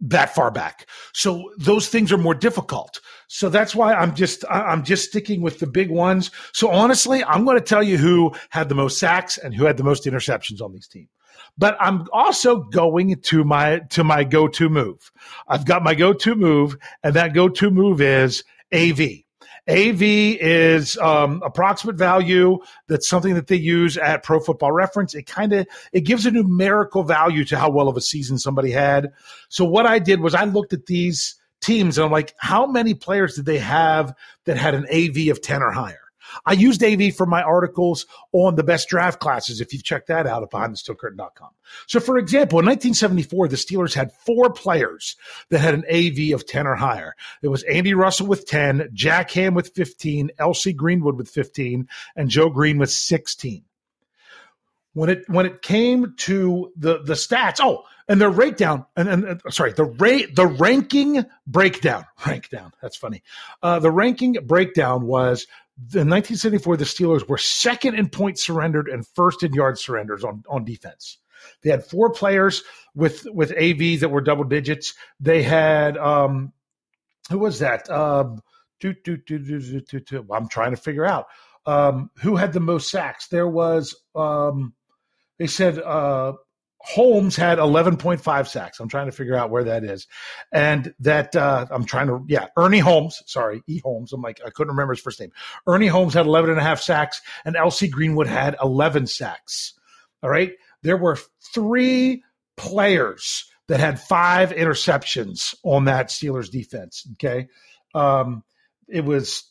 that 0.00 0.34
far 0.34 0.50
back. 0.50 0.86
So 1.14 1.50
those 1.56 1.88
things 1.88 2.12
are 2.12 2.18
more 2.18 2.34
difficult. 2.34 3.00
So 3.28 3.48
that's 3.48 3.74
why 3.74 3.94
I'm 3.94 4.14
just 4.14 4.44
I'm 4.50 4.84
just 4.84 5.08
sticking 5.08 5.40
with 5.40 5.58
the 5.58 5.66
big 5.66 5.90
ones. 5.90 6.30
So 6.52 6.70
honestly, 6.70 7.24
I'm 7.24 7.46
going 7.46 7.56
to 7.56 7.64
tell 7.64 7.82
you 7.82 7.96
who 7.96 8.34
had 8.50 8.68
the 8.68 8.74
most 8.74 8.98
sacks 8.98 9.38
and 9.38 9.54
who 9.54 9.64
had 9.64 9.78
the 9.78 9.84
most 9.84 10.04
interceptions 10.04 10.60
on 10.60 10.72
these 10.72 10.86
teams. 10.86 11.08
But 11.58 11.76
I'm 11.80 12.06
also 12.12 12.60
going 12.60 13.18
to 13.20 13.44
my 13.44 13.80
to 13.90 14.04
my 14.04 14.24
go-to 14.24 14.68
move. 14.68 15.10
I've 15.48 15.64
got 15.64 15.82
my 15.82 15.94
go-to 15.94 16.34
move 16.34 16.76
and 17.02 17.14
that 17.14 17.34
go-to 17.34 17.70
move 17.70 18.00
is 18.00 18.44
AV. 18.74 19.24
AV 19.68 20.00
is 20.00 20.96
um, 20.98 21.42
approximate 21.44 21.96
value. 21.96 22.58
That's 22.86 23.08
something 23.08 23.34
that 23.34 23.48
they 23.48 23.56
use 23.56 23.96
at 23.96 24.22
Pro 24.22 24.38
Football 24.38 24.70
Reference. 24.70 25.14
It 25.14 25.26
kind 25.26 25.52
of 25.52 25.66
it 25.92 26.02
gives 26.02 26.24
a 26.24 26.30
numerical 26.30 27.02
value 27.02 27.44
to 27.46 27.58
how 27.58 27.70
well 27.70 27.88
of 27.88 27.96
a 27.96 28.00
season 28.00 28.38
somebody 28.38 28.70
had. 28.70 29.12
So 29.48 29.64
what 29.64 29.86
I 29.86 29.98
did 29.98 30.20
was 30.20 30.34
I 30.34 30.44
looked 30.44 30.72
at 30.72 30.86
these 30.86 31.34
teams 31.60 31.98
and 31.98 32.04
I'm 32.04 32.12
like, 32.12 32.34
how 32.38 32.66
many 32.66 32.94
players 32.94 33.34
did 33.34 33.44
they 33.44 33.58
have 33.58 34.14
that 34.44 34.56
had 34.56 34.74
an 34.74 34.86
AV 34.92 35.30
of 35.30 35.42
ten 35.42 35.62
or 35.62 35.72
higher? 35.72 36.05
I 36.44 36.52
used 36.52 36.82
AV 36.82 37.14
for 37.14 37.26
my 37.26 37.42
articles 37.42 38.06
on 38.32 38.56
the 38.56 38.62
best 38.62 38.88
draft 38.88 39.20
classes. 39.20 39.60
If 39.60 39.72
you've 39.72 39.84
checked 39.84 40.08
that 40.08 40.26
out 40.26 40.42
at 40.42 40.50
behindthesteelcurtain.com. 40.50 41.50
So, 41.86 42.00
for 42.00 42.18
example, 42.18 42.58
in 42.58 42.66
1974, 42.66 43.48
the 43.48 43.56
Steelers 43.56 43.94
had 43.94 44.12
four 44.12 44.52
players 44.52 45.16
that 45.50 45.58
had 45.58 45.74
an 45.74 45.84
AV 45.90 46.34
of 46.34 46.46
10 46.46 46.66
or 46.66 46.74
higher. 46.74 47.14
It 47.42 47.48
was 47.48 47.62
Andy 47.64 47.94
Russell 47.94 48.26
with 48.26 48.46
10, 48.46 48.90
Jack 48.92 49.30
Ham 49.32 49.54
with 49.54 49.72
15, 49.74 50.30
L.C. 50.38 50.72
Greenwood 50.72 51.16
with 51.16 51.28
15, 51.28 51.88
and 52.14 52.28
Joe 52.28 52.50
Greene 52.50 52.78
with 52.78 52.90
16 52.90 53.64
when 54.96 55.10
it 55.10 55.28
when 55.28 55.44
it 55.44 55.60
came 55.60 56.14
to 56.16 56.72
the 56.74 57.02
the 57.02 57.12
stats 57.12 57.58
oh 57.60 57.84
and 58.08 58.18
their 58.18 58.30
breakdown 58.30 58.86
and, 58.96 59.08
and 59.08 59.42
sorry 59.50 59.70
the 59.74 59.84
rate 59.84 60.34
the 60.34 60.46
ranking 60.46 61.22
breakdown 61.46 62.04
rank 62.26 62.48
down 62.48 62.72
that's 62.80 62.96
funny 62.96 63.22
uh, 63.62 63.78
the 63.78 63.90
ranking 63.90 64.38
breakdown 64.46 65.06
was 65.06 65.46
in 65.78 66.08
1974, 66.08 66.76
the 66.78 66.84
Steelers 66.84 67.28
were 67.28 67.38
second 67.38 67.96
in 67.96 68.08
points 68.08 68.42
surrendered 68.42 68.88
and 68.88 69.06
first 69.14 69.42
in 69.42 69.52
yards 69.52 69.84
surrenders 69.84 70.24
on, 70.24 70.42
on 70.48 70.64
defense. 70.64 71.18
They 71.62 71.70
had 71.70 71.84
four 71.84 72.10
players 72.10 72.62
with 72.94 73.26
with 73.30 73.50
AVs 73.50 74.00
that 74.00 74.08
were 74.08 74.22
double 74.22 74.44
digits. 74.44 74.94
They 75.20 75.42
had 75.42 75.98
um, 75.98 76.52
who 77.30 77.38
was 77.38 77.58
that? 77.58 77.90
Um, 77.90 78.40
I'm 78.82 80.48
trying 80.48 80.70
to 80.70 80.76
figure 80.76 81.06
out 81.06 81.26
um, 81.66 82.10
who 82.22 82.36
had 82.36 82.52
the 82.52 82.60
most 82.60 82.90
sacks. 82.90 83.28
There 83.28 83.48
was 83.48 83.94
um, 84.14 84.74
they 85.38 85.46
said 85.46 85.78
uh, 85.78 86.34
Holmes 86.80 87.34
had 87.34 87.58
11.5 87.58 88.48
sacks. 88.48 88.78
I'm 88.78 88.88
trying 88.88 89.06
to 89.06 89.12
figure 89.12 89.34
out 89.34 89.50
where 89.50 89.64
that 89.64 89.82
is. 89.82 90.06
And 90.52 90.94
that, 91.00 91.34
uh, 91.34 91.66
I'm 91.70 91.84
trying 91.84 92.06
to, 92.06 92.24
yeah, 92.28 92.46
Ernie 92.56 92.78
Holmes, 92.78 93.22
sorry, 93.26 93.62
E. 93.66 93.80
Holmes. 93.82 94.12
I'm 94.12 94.22
like, 94.22 94.40
I 94.44 94.50
couldn't 94.50 94.72
remember 94.72 94.94
his 94.94 95.02
first 95.02 95.18
name. 95.18 95.32
Ernie 95.66 95.88
Holmes 95.88 96.14
had 96.14 96.26
11 96.26 96.50
and 96.50 96.60
a 96.60 96.62
half 96.62 96.80
sacks, 96.80 97.20
and 97.44 97.56
L.C. 97.56 97.88
Greenwood 97.88 98.26
had 98.28 98.56
11 98.62 99.08
sacks. 99.08 99.74
All 100.22 100.30
right. 100.30 100.52
There 100.82 100.96
were 100.96 101.18
three 101.52 102.22
players 102.56 103.50
that 103.68 103.80
had 103.80 104.00
five 104.00 104.50
interceptions 104.50 105.54
on 105.64 105.86
that 105.86 106.08
Steelers 106.08 106.50
defense. 106.50 107.06
Okay. 107.14 107.48
Um, 107.94 108.44
it 108.88 109.04
was, 109.04 109.44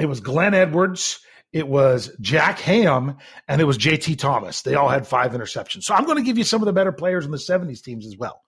it 0.00 0.06
was 0.06 0.20
Glenn 0.20 0.54
Edwards 0.54 1.20
it 1.52 1.66
was 1.66 2.14
Jack 2.20 2.60
Ham, 2.60 3.16
and 3.48 3.60
it 3.60 3.64
was 3.64 3.78
JT 3.78 4.18
Thomas. 4.18 4.62
They 4.62 4.74
all 4.74 4.88
had 4.88 5.06
five 5.06 5.32
interceptions. 5.32 5.84
So 5.84 5.94
I'm 5.94 6.04
going 6.04 6.18
to 6.18 6.24
give 6.24 6.38
you 6.38 6.44
some 6.44 6.62
of 6.62 6.66
the 6.66 6.72
better 6.72 6.92
players 6.92 7.24
in 7.24 7.30
the 7.30 7.38
70s 7.38 7.82
teams 7.82 8.06
as 8.06 8.16
well. 8.16 8.42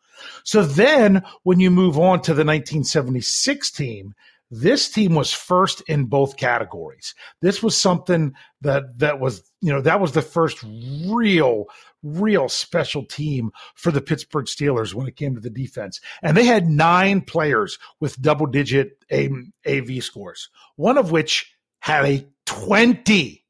So 0.44 0.62
then 0.62 1.22
when 1.42 1.58
you 1.58 1.70
move 1.70 1.98
on 1.98 2.20
to 2.22 2.34
the 2.34 2.44
1976 2.44 3.70
team, 3.72 4.14
this 4.50 4.90
team 4.90 5.14
was 5.14 5.32
first 5.32 5.80
in 5.88 6.04
both 6.04 6.36
categories. 6.36 7.14
This 7.40 7.62
was 7.62 7.76
something 7.76 8.34
that 8.60 8.98
that 8.98 9.18
was, 9.18 9.50
you 9.62 9.72
know, 9.72 9.80
that 9.80 10.00
was 10.00 10.12
the 10.12 10.22
first 10.22 10.62
real 11.06 11.66
real 12.02 12.48
special 12.48 13.04
team 13.04 13.52
for 13.74 13.90
the 13.90 14.00
Pittsburgh 14.00 14.46
Steelers 14.46 14.92
when 14.92 15.06
it 15.06 15.16
came 15.16 15.34
to 15.34 15.40
the 15.40 15.50
defense. 15.50 16.00
And 16.22 16.36
they 16.36 16.44
had 16.44 16.68
nine 16.68 17.20
players 17.22 17.78
with 18.00 18.20
double 18.20 18.46
digit 18.46 19.02
AV 19.10 20.02
scores, 20.02 20.50
one 20.76 20.98
of 20.98 21.10
which 21.12 21.54
had 21.80 22.04
a 22.04 22.26
20. 22.46 23.42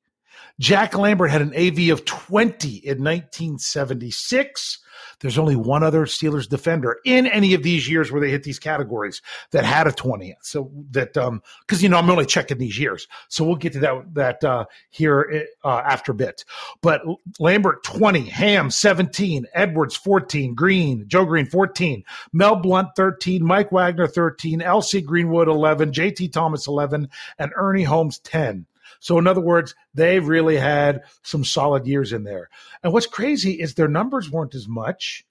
Jack 0.60 0.96
Lambert 0.96 1.30
had 1.30 1.42
an 1.42 1.54
AV 1.56 1.90
of 1.90 2.04
20 2.04 2.68
in 2.68 3.02
1976. 3.02 4.78
There's 5.20 5.38
only 5.38 5.56
one 5.56 5.82
other 5.82 6.04
Steelers 6.06 6.48
defender 6.48 6.98
in 7.04 7.26
any 7.26 7.54
of 7.54 7.62
these 7.62 7.88
years 7.88 8.12
where 8.12 8.20
they 8.20 8.30
hit 8.30 8.42
these 8.42 8.58
categories 8.58 9.22
that 9.50 9.64
had 9.64 9.86
a 9.86 9.92
20. 9.92 10.36
So 10.42 10.70
that, 10.90 11.16
um, 11.16 11.42
cause 11.66 11.82
you 11.82 11.88
know, 11.88 11.96
I'm 11.96 12.10
only 12.10 12.26
checking 12.26 12.58
these 12.58 12.78
years. 12.78 13.08
So 13.28 13.44
we'll 13.44 13.56
get 13.56 13.72
to 13.74 13.80
that, 13.80 14.14
that, 14.14 14.44
uh, 14.44 14.66
here, 14.90 15.46
uh, 15.64 15.82
after 15.84 16.12
a 16.12 16.14
bit. 16.14 16.44
But 16.80 17.02
Lambert 17.40 17.82
20, 17.82 18.28
Ham 18.28 18.70
17, 18.70 19.46
Edwards 19.54 19.96
14, 19.96 20.54
Greene, 20.54 21.04
Joe 21.08 21.24
Greene 21.24 21.46
14, 21.46 22.04
Mel 22.32 22.56
Blount 22.56 22.90
13, 22.96 23.44
Mike 23.44 23.72
Wagner 23.72 24.06
13, 24.06 24.60
L.C. 24.62 25.00
Greenwood 25.00 25.48
11, 25.48 25.92
J.T. 25.92 26.28
Thomas 26.28 26.66
11, 26.66 27.08
and 27.38 27.52
Ernie 27.56 27.84
Holmes 27.84 28.18
10. 28.20 28.66
So, 29.02 29.18
in 29.18 29.26
other 29.26 29.40
words, 29.40 29.74
they 29.94 30.20
really 30.20 30.56
had 30.56 31.02
some 31.24 31.44
solid 31.44 31.88
years 31.88 32.12
in 32.12 32.22
there. 32.22 32.48
And 32.84 32.92
what's 32.92 33.08
crazy 33.08 33.60
is 33.60 33.74
their 33.74 33.88
numbers 33.88 34.30
weren't 34.30 34.54
as 34.54 34.68
much 34.68 35.24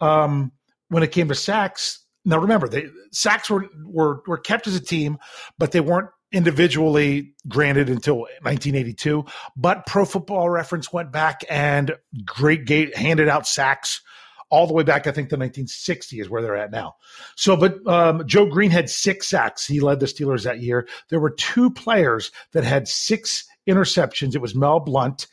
um, 0.00 0.52
when 0.88 1.02
it 1.02 1.12
came 1.12 1.28
to 1.28 1.34
sacks. 1.34 2.04
Now, 2.26 2.38
remember, 2.38 2.68
the 2.68 2.92
sacks 3.12 3.48
were, 3.48 3.68
were 3.86 4.22
were 4.26 4.36
kept 4.36 4.66
as 4.66 4.74
a 4.74 4.80
team, 4.80 5.16
but 5.56 5.72
they 5.72 5.80
weren't 5.80 6.10
individually 6.30 7.32
granted 7.48 7.88
until 7.88 8.18
1982. 8.18 9.24
But 9.56 9.86
Pro 9.86 10.04
Football 10.04 10.50
Reference 10.50 10.92
went 10.92 11.10
back 11.10 11.40
and 11.48 11.96
great 12.26 12.66
gate 12.66 12.94
handed 12.94 13.30
out 13.30 13.46
sacks 13.46 14.02
all 14.50 14.66
the 14.66 14.74
way 14.74 14.82
back, 14.82 15.06
I 15.06 15.12
think, 15.12 15.28
to 15.30 15.36
1960 15.36 16.20
is 16.20 16.30
where 16.30 16.42
they're 16.42 16.56
at 16.56 16.70
now. 16.70 16.96
So, 17.34 17.56
but 17.56 17.86
um, 17.86 18.26
Joe 18.26 18.46
Greene 18.46 18.70
had 18.70 18.88
six 18.88 19.26
sacks. 19.26 19.66
He 19.66 19.80
led 19.80 20.00
the 20.00 20.06
Steelers 20.06 20.44
that 20.44 20.60
year. 20.60 20.88
There 21.08 21.20
were 21.20 21.30
two 21.30 21.70
players 21.70 22.30
that 22.52 22.64
had 22.64 22.88
six 22.88 23.44
interceptions. 23.68 24.34
It 24.34 24.40
was 24.40 24.54
Mel 24.54 24.80
Blount 24.80 25.26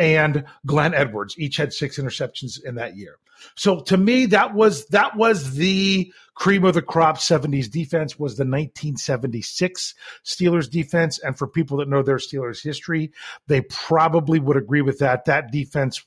and 0.00 0.44
Glenn 0.64 0.94
Edwards. 0.94 1.38
Each 1.38 1.58
had 1.58 1.74
six 1.74 1.98
interceptions 1.98 2.64
in 2.64 2.76
that 2.76 2.96
year. 2.96 3.18
So 3.54 3.80
to 3.80 3.96
me, 3.96 4.26
that 4.26 4.54
was 4.54 4.86
that 4.86 5.16
was 5.16 5.54
the 5.54 6.12
cream 6.34 6.64
of 6.64 6.74
the 6.74 6.82
crop 6.82 7.18
70s 7.18 7.70
defense 7.70 8.18
was 8.18 8.36
the 8.36 8.44
1976 8.44 9.94
Steelers 10.24 10.70
defense. 10.70 11.18
And 11.18 11.36
for 11.36 11.46
people 11.46 11.78
that 11.78 11.88
know 11.88 12.02
their 12.02 12.16
Steelers 12.16 12.62
history, 12.62 13.12
they 13.46 13.60
probably 13.62 14.40
would 14.40 14.56
agree 14.56 14.82
with 14.82 14.98
that. 15.00 15.26
That 15.26 15.52
defense 15.52 16.02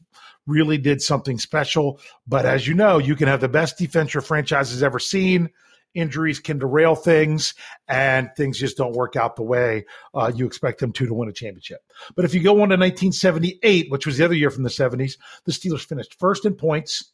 really 0.48 0.78
did 0.80 1.02
something 1.02 1.38
special. 1.38 2.00
But 2.28 2.46
as 2.46 2.68
you 2.68 2.74
know, 2.74 2.98
you 2.98 3.16
can 3.16 3.28
have 3.28 3.42
the 3.42 3.48
best 3.48 3.78
defense 3.78 4.14
your 4.14 4.22
franchise 4.22 4.72
has 4.72 4.84
ever 4.84 5.00
seen. 5.00 5.50
Injuries 5.94 6.40
can 6.40 6.58
derail 6.58 6.96
things, 6.96 7.54
and 7.88 8.30
things 8.36 8.60
just 8.60 8.78
don't 8.78 8.96
work 8.96 9.16
out 9.16 9.36
the 9.36 9.44
way 9.44 9.86
uh, 10.14 10.32
you 10.34 10.46
expect 10.46 10.80
them 10.80 10.92
to 10.94 11.06
to 11.06 11.14
win 11.14 11.30
a 11.30 11.34
championship. 11.34 11.82
But 12.16 12.26
if 12.26 12.34
you 12.34 12.42
go 12.42 12.54
on 12.54 12.70
to 12.70 12.78
1978, 12.78 13.92
which 13.92 14.06
was 14.06 14.18
the 14.18 14.26
other 14.26 14.34
year 14.34 14.50
from 14.50 14.64
the 14.64 14.70
70s, 14.70 15.18
the 15.46 15.52
Steelers 15.52 15.86
finished 15.86 16.20
first 16.20 16.46
in 16.46 16.56
points, 16.56 17.12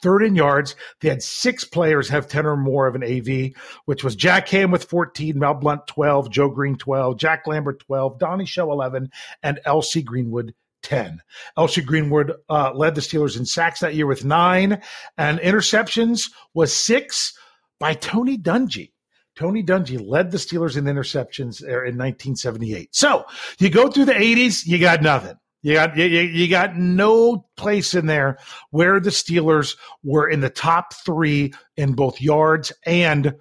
third 0.00 0.22
in 0.22 0.36
yards. 0.36 0.74
They 1.00 1.08
had 1.08 1.22
six 1.22 1.64
players 1.64 2.08
have 2.08 2.28
10 2.28 2.46
or 2.46 2.56
more 2.56 2.86
of 2.86 2.94
an 2.94 3.04
AV, 3.04 3.52
which 3.86 4.04
was 4.04 4.16
Jack 4.16 4.48
Ham 4.48 4.70
with 4.70 4.84
14, 4.84 5.38
Mel 5.38 5.54
Blount 5.54 5.86
12, 5.86 6.30
Joe 6.30 6.48
Greene 6.48 6.76
12, 6.76 7.16
Jack 7.16 7.46
Lambert 7.46 7.80
12, 7.80 8.18
Donnie 8.18 8.46
Shell 8.46 8.72
11, 8.72 9.10
and 9.42 9.60
L.C. 9.64 10.02
Greenwood 10.02 10.54
10. 10.82 11.20
L.C. 11.56 11.80
Greenwood 11.80 12.32
uh, 12.50 12.72
led 12.74 12.94
the 12.94 13.00
Steelers 13.00 13.38
in 13.38 13.46
sacks 13.46 13.80
that 13.80 13.94
year 13.94 14.06
with 14.06 14.24
nine, 14.24 14.82
and 15.16 15.38
interceptions 15.38 16.30
was 16.54 16.74
six 16.74 17.38
by 17.82 17.94
Tony 17.94 18.38
Dungy. 18.38 18.92
Tony 19.34 19.60
Dungy 19.60 20.00
led 20.00 20.30
the 20.30 20.38
Steelers 20.38 20.76
in 20.76 20.84
interceptions 20.84 21.60
in 21.62 21.98
1978. 21.98 22.94
So 22.94 23.24
you 23.58 23.70
go 23.70 23.88
through 23.88 24.04
the 24.04 24.12
80s, 24.12 24.64
you 24.64 24.78
got 24.78 25.02
nothing. 25.02 25.34
You 25.62 25.74
got 25.74 25.96
you, 25.96 26.04
you 26.04 26.46
got 26.46 26.76
no 26.76 27.48
place 27.56 27.94
in 27.94 28.06
there 28.06 28.38
where 28.70 29.00
the 29.00 29.10
Steelers 29.10 29.76
were 30.04 30.28
in 30.28 30.42
the 30.42 30.48
top 30.48 30.94
three 30.94 31.54
in 31.76 31.94
both 31.94 32.20
yards 32.20 32.72
and 32.86 33.34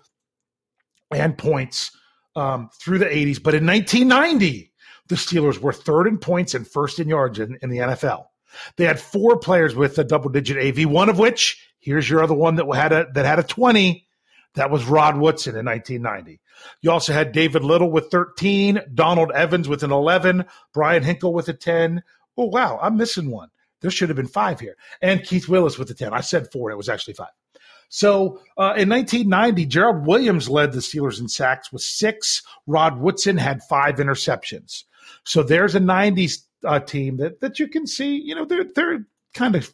and 1.13 1.38
points 1.38 1.95
um, 2.36 2.71
through 2.81 2.98
the 2.98 3.05
80s. 3.05 3.43
But 3.43 3.53
in 3.53 3.67
1990, 3.67 4.74
the 5.07 5.15
Steelers 5.15 5.60
were 5.60 5.74
third 5.74 6.07
in 6.07 6.17
points 6.17 6.55
and 6.55 6.67
first 6.67 6.98
in 6.98 7.07
yards 7.07 7.38
in, 7.38 7.60
in 7.62 7.69
the 7.69 7.77
NFL. 7.77 8.25
They 8.77 8.86
had 8.86 9.00
four 9.00 9.38
players 9.38 9.75
with 9.75 10.00
a 10.00 10.03
double 10.03 10.31
digit 10.31 10.57
AV, 10.57 10.89
one 10.89 11.10
of 11.10 11.19
which, 11.19 11.63
here's 11.79 12.10
your 12.10 12.24
other 12.24 12.33
one 12.33 12.55
that 12.55 12.65
had 12.74 12.91
a 12.91 13.05
that 13.13 13.25
had 13.25 13.38
a 13.38 13.43
20. 13.43 14.07
That 14.55 14.72
was 14.72 14.86
Rod 14.86 15.17
Woodson 15.17 15.55
in 15.55 15.65
1990. 15.65 16.41
You 16.81 16.91
also 16.91 17.13
had 17.13 17.31
David 17.31 17.63
Little 17.63 17.89
with 17.89 18.12
13, 18.12 18.81
Donald 18.93 19.31
Evans 19.31 19.67
with 19.67 19.84
an 19.84 19.91
11, 19.91 20.46
Brian 20.74 21.03
Hinkle 21.03 21.34
with 21.34 21.48
a 21.48 21.53
10. 21.53 22.03
Oh, 22.38 22.46
wow, 22.46 22.77
I'm 22.81 22.98
missing 22.98 23.31
one. 23.31 23.50
There 23.81 23.91
should 23.91 24.10
have 24.10 24.15
been 24.15 24.27
five 24.27 24.60
here. 24.60 24.75
And 25.01 25.24
Keith 25.24 25.48
Willis 25.48 25.77
with 25.77 25.89
a 25.89 25.93
10. 25.93 26.13
I 26.13 26.22
said 26.22 26.51
four, 26.51 26.70
it 26.70 26.77
was 26.77 26.89
actually 26.89 27.13
five. 27.13 27.31
So 27.89 28.39
uh, 28.58 28.75
in 28.77 28.88
1990, 28.89 29.65
Gerald 29.65 30.08
Williams 30.08 30.50
led 30.50 30.72
the 30.72 30.79
Steelers 30.79 31.20
in 31.20 31.27
sacks 31.27 31.74
with 31.74 31.81
six. 31.81 32.41
Rod 32.65 33.00
Woodson 33.00 33.38
had 33.38 33.62
five 33.63 33.96
interceptions. 33.96 34.86
So 35.25 35.43
there's 35.43 35.75
a 35.75 35.79
90s 35.79 36.43
uh, 36.63 36.79
team 36.79 37.17
that 37.17 37.41
that 37.41 37.60
you 37.60 37.67
can 37.67 37.86
see. 37.86 38.15
You 38.15 38.36
know, 38.36 38.46
they're 38.46 38.63
they're 38.63 39.05
kind 39.34 39.55
of. 39.55 39.74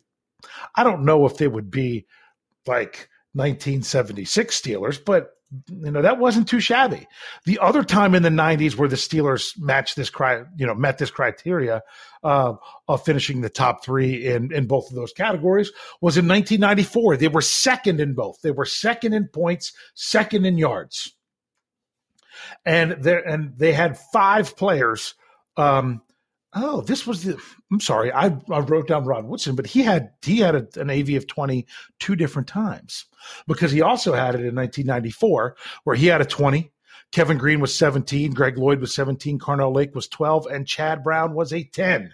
I 0.76 0.84
don't 0.84 1.06
know 1.06 1.26
if 1.26 1.38
they 1.38 1.48
would 1.48 1.70
be 1.70 2.06
like 2.66 3.10
1976 3.38 4.60
Steelers, 4.60 5.04
but 5.04 5.34
you 5.70 5.92
know 5.92 6.02
that 6.02 6.20
wasn't 6.20 6.48
too 6.48 6.60
shabby. 6.60 7.08
The 7.46 7.60
other 7.60 7.84
time 7.84 8.16
in 8.16 8.24
the 8.24 8.30
90s 8.30 8.76
where 8.76 8.90
the 8.90 8.98
Steelers 8.98 9.58
matched 9.58 9.96
this 9.96 10.10
cri- 10.10 10.44
you 10.58 10.66
know 10.66 10.76
met 10.76 10.98
this 10.98 11.12
criteria 11.12 11.84
uh, 12.24 12.54
of 12.88 13.06
finishing 13.06 13.40
the 13.42 13.50
top 13.50 13.84
three 13.84 14.26
in 14.26 14.52
in 14.52 14.68
both 14.68 14.90
of 14.90 14.96
those 14.96 15.14
categories 15.14 15.72
was 16.02 16.18
in 16.18 16.28
1994. 16.28 17.18
They 17.18 17.30
were 17.30 17.42
second 17.42 18.02
in 18.02 18.14
both. 18.14 18.42
They 18.42 18.52
were 18.52 18.66
second 18.66 19.14
in 19.14 19.28
points, 19.28 19.72
second 19.94 20.46
in 20.46 20.58
yards, 20.58 21.14
and 22.66 22.92
there 23.02 23.26
and 23.26 23.58
they 23.58 23.72
had 23.72 23.98
five 23.98 24.58
players 24.58 25.14
um, 25.56 26.02
oh, 26.58 26.82
this 26.82 27.06
was 27.06 27.24
the. 27.24 27.38
I'm 27.72 27.80
sorry, 27.80 28.12
I, 28.12 28.28
I 28.50 28.60
wrote 28.60 28.88
down 28.88 29.06
Rod 29.06 29.26
Woodson, 29.26 29.56
but 29.56 29.68
he 29.68 29.82
had 29.82 30.12
he 30.24 30.40
had 30.40 30.56
a, 30.56 30.68
an 30.80 30.90
AV 30.90 31.12
of 31.12 31.28
20 31.28 31.66
two 32.00 32.16
different 32.16 32.48
times 32.48 33.06
because 33.48 33.72
he 33.72 33.82
also 33.82 34.14
had 34.14 34.36
it 34.36 34.46
in 34.46 34.56
1994 34.56 35.56
where 35.84 35.96
he 35.96 36.08
had 36.08 36.22
a 36.22 36.26
20. 36.26 36.72
Kevin 37.14 37.38
Greene 37.38 37.62
was 37.62 37.74
17, 37.74 38.34
Greg 38.34 38.58
Lloyd 38.58 38.82
was 38.82 38.94
17, 38.94 39.40
Carnell 39.40 39.74
Lake 39.74 39.96
was 39.96 40.10
12, 40.10 40.46
and 40.48 40.68
Chad 40.68 41.04
Brown 41.04 41.34
was 41.34 41.54
a 41.54 41.64
10. 41.64 42.14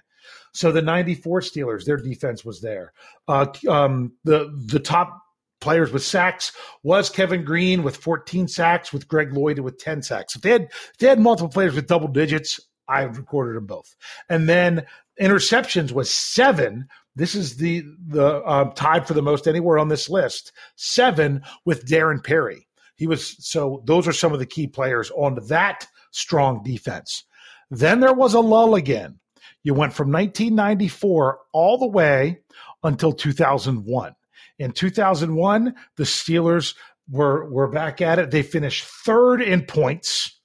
So 0.53 0.71
the 0.71 0.83
94 0.83 1.41
Steelers, 1.41 1.85
their 1.85 1.97
defense 1.97 2.45
was 2.45 2.61
there. 2.61 2.93
Uh, 3.27 3.47
um, 3.67 4.13
the 4.23 4.53
the 4.67 4.79
top 4.79 5.19
players 5.63 5.91
with 5.91 6.03
sacks 6.03 6.51
was 6.83 7.09
Kevin 7.09 7.43
Greene 7.43 7.83
with 7.83 7.97
14 7.97 8.47
sacks, 8.47 8.91
with 8.91 9.07
Greg 9.07 9.33
Lloyd 9.33 9.59
with 9.59 9.79
10 9.79 10.03
sacks. 10.03 10.35
If 10.35 10.41
they 10.41 10.51
had 10.51 10.63
if 10.63 10.97
they 10.99 11.07
had 11.07 11.19
multiple 11.19 11.49
players 11.49 11.73
with 11.73 11.87
double 11.87 12.09
digits, 12.09 12.59
I 12.87 13.03
recorded 13.03 13.55
them 13.55 13.65
both. 13.65 13.95
And 14.29 14.47
then 14.47 14.85
interceptions 15.19 15.91
was 15.91 16.09
seven. 16.09 16.87
This 17.15 17.35
is 17.35 17.57
the 17.57 17.83
the 18.07 18.41
uh, 18.43 18.71
tied 18.73 19.07
for 19.07 19.13
the 19.13 19.21
most 19.21 19.47
anywhere 19.47 19.77
on 19.77 19.87
this 19.87 20.09
list. 20.09 20.51
Seven 20.75 21.41
with 21.65 21.85
Darren 21.85 22.23
Perry. 22.23 22.67
He 22.95 23.07
was 23.07 23.35
so. 23.45 23.83
Those 23.85 24.07
are 24.07 24.13
some 24.13 24.33
of 24.33 24.39
the 24.39 24.45
key 24.45 24.67
players 24.67 25.11
on 25.11 25.39
that 25.47 25.87
strong 26.11 26.63
defense. 26.63 27.23
Then 27.69 27.99
there 27.99 28.13
was 28.13 28.33
a 28.33 28.39
lull 28.39 28.75
again. 28.75 29.19
You 29.63 29.73
went 29.73 29.93
from 29.93 30.11
1994 30.11 31.39
all 31.53 31.77
the 31.77 31.87
way 31.87 32.39
until 32.83 33.13
2001. 33.13 34.15
In 34.59 34.71
2001, 34.71 35.73
the 35.95 36.03
Steelers 36.03 36.75
were 37.09 37.49
were 37.49 37.67
back 37.67 38.01
at 38.01 38.19
it. 38.19 38.31
They 38.31 38.43
finished 38.43 38.85
third 38.85 39.41
in 39.41 39.65
points 39.65 40.39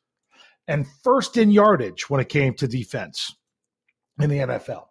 and 0.69 0.87
first 1.03 1.37
in 1.37 1.51
yardage 1.51 2.09
when 2.09 2.21
it 2.21 2.29
came 2.29 2.55
to 2.55 2.69
defense 2.69 3.35
in 4.21 4.31
the 4.31 4.39
NFL. 4.39 4.85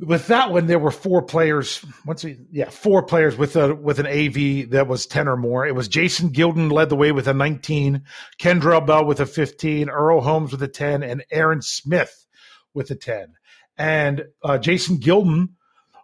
With 0.00 0.26
that 0.28 0.52
one, 0.52 0.66
there 0.66 0.78
were 0.78 0.92
four 0.92 1.22
players. 1.22 1.84
Once, 2.06 2.24
yeah, 2.52 2.70
four 2.70 3.02
players 3.02 3.36
with 3.36 3.56
a 3.56 3.74
with 3.74 3.98
an 3.98 4.06
AV 4.06 4.70
that 4.70 4.86
was 4.86 5.06
ten 5.06 5.26
or 5.26 5.36
more. 5.36 5.66
It 5.66 5.74
was 5.74 5.88
Jason 5.88 6.30
Gildon 6.30 6.70
led 6.70 6.88
the 6.88 6.96
way 6.96 7.10
with 7.10 7.26
a 7.26 7.34
nineteen, 7.34 8.04
Kendrell 8.40 8.86
Bell 8.86 9.04
with 9.04 9.18
a 9.18 9.26
fifteen, 9.26 9.88
Earl 9.88 10.20
Holmes 10.20 10.52
with 10.52 10.62
a 10.62 10.68
ten, 10.68 11.02
and 11.02 11.24
Aaron 11.32 11.62
Smith 11.62 12.26
with 12.74 12.90
a 12.92 12.94
ten. 12.94 13.34
And 13.76 14.26
uh, 14.44 14.58
Jason 14.58 14.98
Gildon 14.98 15.48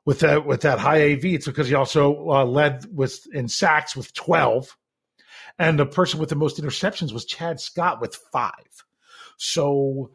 with 0.04 0.20
that 0.20 0.44
with 0.44 0.62
that 0.62 0.80
high 0.80 1.12
AV, 1.12 1.26
it's 1.26 1.46
because 1.46 1.68
he 1.68 1.74
also 1.74 2.30
uh, 2.30 2.44
led 2.44 2.86
with 2.92 3.20
in 3.32 3.46
sacks 3.46 3.94
with 3.94 4.12
twelve 4.12 4.76
and 5.58 5.78
the 5.78 5.86
person 5.86 6.20
with 6.20 6.28
the 6.28 6.36
most 6.36 6.60
interceptions 6.60 7.12
was 7.12 7.24
Chad 7.24 7.60
Scott 7.60 8.00
with 8.00 8.16
five. 8.32 8.84
So, 9.36 10.10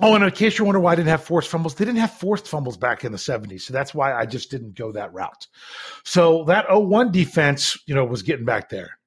oh, 0.00 0.14
and 0.14 0.24
in 0.24 0.30
case 0.32 0.58
you 0.58 0.64
wonder 0.64 0.80
why 0.80 0.92
I 0.92 0.96
didn't 0.96 1.08
have 1.08 1.24
forced 1.24 1.48
fumbles, 1.48 1.74
they 1.74 1.84
didn't 1.84 2.00
have 2.00 2.12
forced 2.12 2.48
fumbles 2.48 2.76
back 2.76 3.04
in 3.04 3.12
the 3.12 3.18
70s. 3.18 3.62
So 3.62 3.72
that's 3.72 3.94
why 3.94 4.12
I 4.12 4.26
just 4.26 4.50
didn't 4.50 4.76
go 4.76 4.92
that 4.92 5.12
route. 5.12 5.46
So 6.04 6.44
that 6.44 6.66
01 6.68 7.12
defense, 7.12 7.78
you 7.86 7.94
know, 7.94 8.04
was 8.04 8.22
getting 8.22 8.44
back 8.44 8.68
there. 8.68 8.98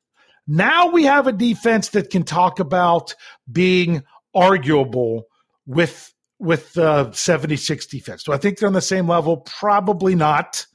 Now 0.47 0.91
we 0.91 1.05
have 1.05 1.27
a 1.27 1.31
defense 1.31 1.89
that 1.89 2.09
can 2.09 2.23
talk 2.23 2.59
about 2.59 3.15
being 3.49 4.03
arguable 4.33 5.27
with 5.65 6.13
with 6.39 6.73
the 6.73 7.09
76 7.13 7.85
defense. 7.85 8.23
Do 8.23 8.33
I 8.33 8.37
think 8.37 8.57
they're 8.57 8.67
on 8.67 8.73
the 8.73 8.81
same 8.81 9.07
level? 9.07 9.37
Probably 9.37 10.13
not 10.13 10.65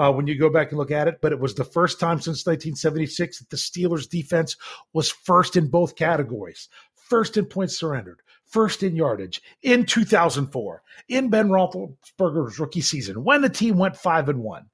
uh, 0.00 0.12
when 0.12 0.26
you 0.26 0.38
go 0.38 0.48
back 0.48 0.70
and 0.70 0.78
look 0.78 0.90
at 0.90 1.08
it. 1.08 1.18
But 1.20 1.32
it 1.32 1.40
was 1.40 1.54
the 1.54 1.64
first 1.64 2.00
time 2.00 2.20
since 2.20 2.46
1976 2.46 3.38
that 3.38 3.50
the 3.50 3.56
Steelers' 3.56 4.08
defense 4.08 4.56
was 4.92 5.10
first 5.10 5.56
in 5.56 5.68
both 5.68 5.96
categories 5.96 6.68
first 7.10 7.36
in 7.36 7.44
points 7.44 7.76
surrendered, 7.76 8.22
first 8.46 8.82
in 8.84 8.94
yardage 8.94 9.42
in 9.62 9.84
2004 9.84 10.82
in 11.08 11.28
Ben 11.28 11.48
Roethlisberger's 11.48 12.60
rookie 12.60 12.80
season 12.80 13.24
when 13.24 13.42
the 13.42 13.48
team 13.48 13.76
went 13.76 13.96
five 13.96 14.28
and 14.28 14.38
one, 14.38 14.70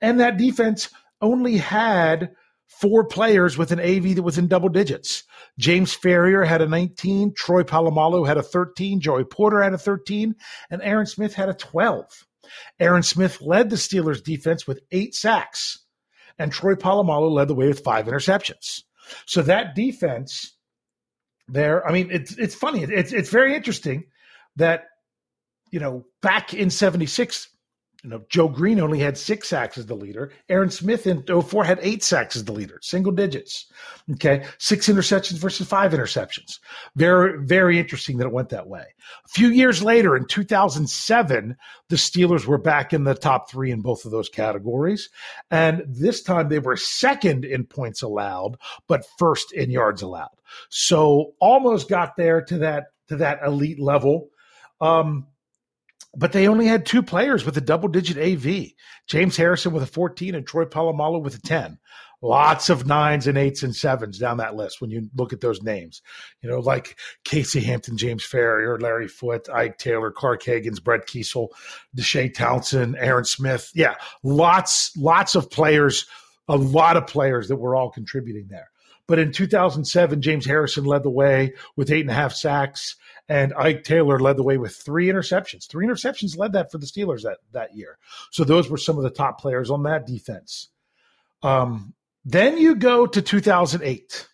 and 0.00 0.20
that 0.20 0.38
defense 0.38 0.88
only 1.20 1.58
had 1.58 2.30
four 2.68 3.04
players 3.04 3.58
with 3.58 3.72
an 3.72 3.80
AV 3.80 4.14
that 4.14 4.22
was 4.22 4.38
in 4.38 4.46
double 4.46 4.68
digits. 4.68 5.24
James 5.58 5.94
Farrior 5.94 6.46
had 6.46 6.62
a 6.62 6.68
19, 6.68 7.34
Troy 7.34 7.64
Polamalu 7.64 8.26
had 8.26 8.38
a 8.38 8.42
13, 8.42 9.00
Joey 9.00 9.24
Porter 9.24 9.60
had 9.60 9.74
a 9.74 9.78
13, 9.78 10.36
and 10.70 10.80
Aaron 10.80 11.06
Smith 11.06 11.34
had 11.34 11.48
a 11.48 11.54
12. 11.54 12.26
Aaron 12.78 13.02
Smith 13.02 13.40
led 13.40 13.70
the 13.70 13.76
Steelers 13.76 14.22
defense 14.22 14.66
with 14.66 14.80
eight 14.90 15.14
sacks, 15.14 15.78
and 16.38 16.52
Troy 16.52 16.74
Polamalu 16.74 17.30
led 17.30 17.48
the 17.48 17.54
way 17.54 17.68
with 17.68 17.84
five 17.84 18.06
interceptions. 18.06 18.82
So 19.26 19.42
that 19.42 19.74
defense 19.74 20.56
there, 21.48 21.86
I 21.86 21.92
mean, 21.92 22.10
it's 22.10 22.36
it's 22.38 22.54
funny. 22.54 22.82
It's 22.82 23.12
it's 23.12 23.30
very 23.30 23.54
interesting 23.54 24.04
that 24.56 24.84
you 25.70 25.80
know 25.80 26.06
back 26.22 26.54
in 26.54 26.70
'76 26.70 27.48
you 28.02 28.08
know, 28.08 28.22
Joe 28.30 28.48
Greene 28.48 28.80
only 28.80 28.98
had 28.98 29.18
six 29.18 29.48
sacks 29.48 29.76
as 29.76 29.86
the 29.86 29.94
leader. 29.94 30.32
Aaron 30.48 30.70
Smith 30.70 31.06
in 31.06 31.22
04 31.22 31.64
had 31.64 31.78
eight 31.82 32.02
sacks 32.02 32.34
as 32.34 32.44
the 32.44 32.52
leader, 32.52 32.78
single 32.82 33.12
digits. 33.12 33.66
Okay. 34.12 34.44
Six 34.58 34.88
interceptions 34.88 35.36
versus 35.38 35.68
five 35.68 35.92
interceptions. 35.92 36.60
Very, 36.96 37.44
very 37.44 37.78
interesting 37.78 38.16
that 38.16 38.26
it 38.26 38.32
went 38.32 38.48
that 38.50 38.68
way. 38.68 38.84
A 39.26 39.28
few 39.28 39.48
years 39.48 39.82
later, 39.82 40.16
in 40.16 40.24
2007, 40.26 41.56
the 41.88 41.96
Steelers 41.96 42.46
were 42.46 42.58
back 42.58 42.94
in 42.94 43.04
the 43.04 43.14
top 43.14 43.50
three 43.50 43.70
in 43.70 43.82
both 43.82 44.06
of 44.06 44.12
those 44.12 44.30
categories. 44.30 45.10
And 45.50 45.82
this 45.86 46.22
time 46.22 46.48
they 46.48 46.58
were 46.58 46.78
second 46.78 47.44
in 47.44 47.64
points 47.64 48.00
allowed, 48.00 48.56
but 48.88 49.04
first 49.18 49.52
in 49.52 49.70
yards 49.70 50.00
allowed. 50.00 50.28
So 50.70 51.34
almost 51.38 51.88
got 51.88 52.16
there 52.16 52.40
to 52.42 52.58
that, 52.58 52.86
to 53.08 53.16
that 53.16 53.40
elite 53.44 53.78
level. 53.78 54.30
Um, 54.80 55.26
but 56.16 56.32
they 56.32 56.48
only 56.48 56.66
had 56.66 56.84
two 56.84 57.02
players 57.02 57.44
with 57.44 57.56
a 57.56 57.60
double 57.60 57.88
digit 57.88 58.18
AV 58.18 58.72
James 59.06 59.36
Harrison 59.36 59.72
with 59.72 59.82
a 59.82 59.86
14 59.86 60.34
and 60.34 60.46
Troy 60.46 60.64
Polamalu 60.64 61.22
with 61.22 61.34
a 61.34 61.40
10. 61.40 61.78
Lots 62.22 62.68
of 62.68 62.86
nines 62.86 63.26
and 63.26 63.38
eights 63.38 63.62
and 63.62 63.74
sevens 63.74 64.18
down 64.18 64.36
that 64.36 64.54
list 64.54 64.80
when 64.80 64.90
you 64.90 65.08
look 65.16 65.32
at 65.32 65.40
those 65.40 65.62
names. 65.62 66.02
You 66.42 66.50
know, 66.50 66.60
like 66.60 66.98
Casey 67.24 67.60
Hampton, 67.60 67.96
James 67.96 68.22
Farrior, 68.22 68.80
Larry 68.80 69.08
Foote, 69.08 69.48
Ike 69.48 69.78
Taylor, 69.78 70.10
Clark 70.10 70.42
Haggans, 70.44 70.80
Brett 70.80 71.08
Keisel, 71.08 71.48
Deshea 71.96 72.32
Townsend, 72.32 72.96
Aaron 72.98 73.24
Smith. 73.24 73.72
Yeah, 73.74 73.94
lots, 74.22 74.94
lots 74.98 75.34
of 75.34 75.50
players, 75.50 76.06
a 76.46 76.56
lot 76.56 76.98
of 76.98 77.06
players 77.06 77.48
that 77.48 77.56
were 77.56 77.74
all 77.74 77.90
contributing 77.90 78.48
there. 78.50 78.70
But 79.08 79.18
in 79.18 79.32
2007, 79.32 80.20
James 80.20 80.44
Harrison 80.44 80.84
led 80.84 81.02
the 81.02 81.10
way 81.10 81.54
with 81.74 81.90
eight 81.90 82.02
and 82.02 82.10
a 82.10 82.14
half 82.14 82.32
sacks 82.32 82.96
and 83.30 83.54
Ike 83.54 83.84
Taylor 83.84 84.18
led 84.18 84.36
the 84.36 84.42
way 84.42 84.58
with 84.58 84.74
three 84.74 85.06
interceptions. 85.06 85.68
Three 85.68 85.86
interceptions 85.86 86.36
led 86.36 86.52
that 86.54 86.72
for 86.72 86.78
the 86.78 86.86
Steelers 86.86 87.22
that 87.22 87.38
that 87.52 87.76
year. 87.76 87.96
So 88.32 88.42
those 88.42 88.68
were 88.68 88.76
some 88.76 88.98
of 88.98 89.04
the 89.04 89.10
top 89.10 89.40
players 89.40 89.70
on 89.70 89.84
that 89.84 90.04
defense. 90.04 90.68
Um, 91.42 91.94
then 92.24 92.58
you 92.58 92.74
go 92.74 93.06
to 93.06 93.22
2008. 93.22 94.28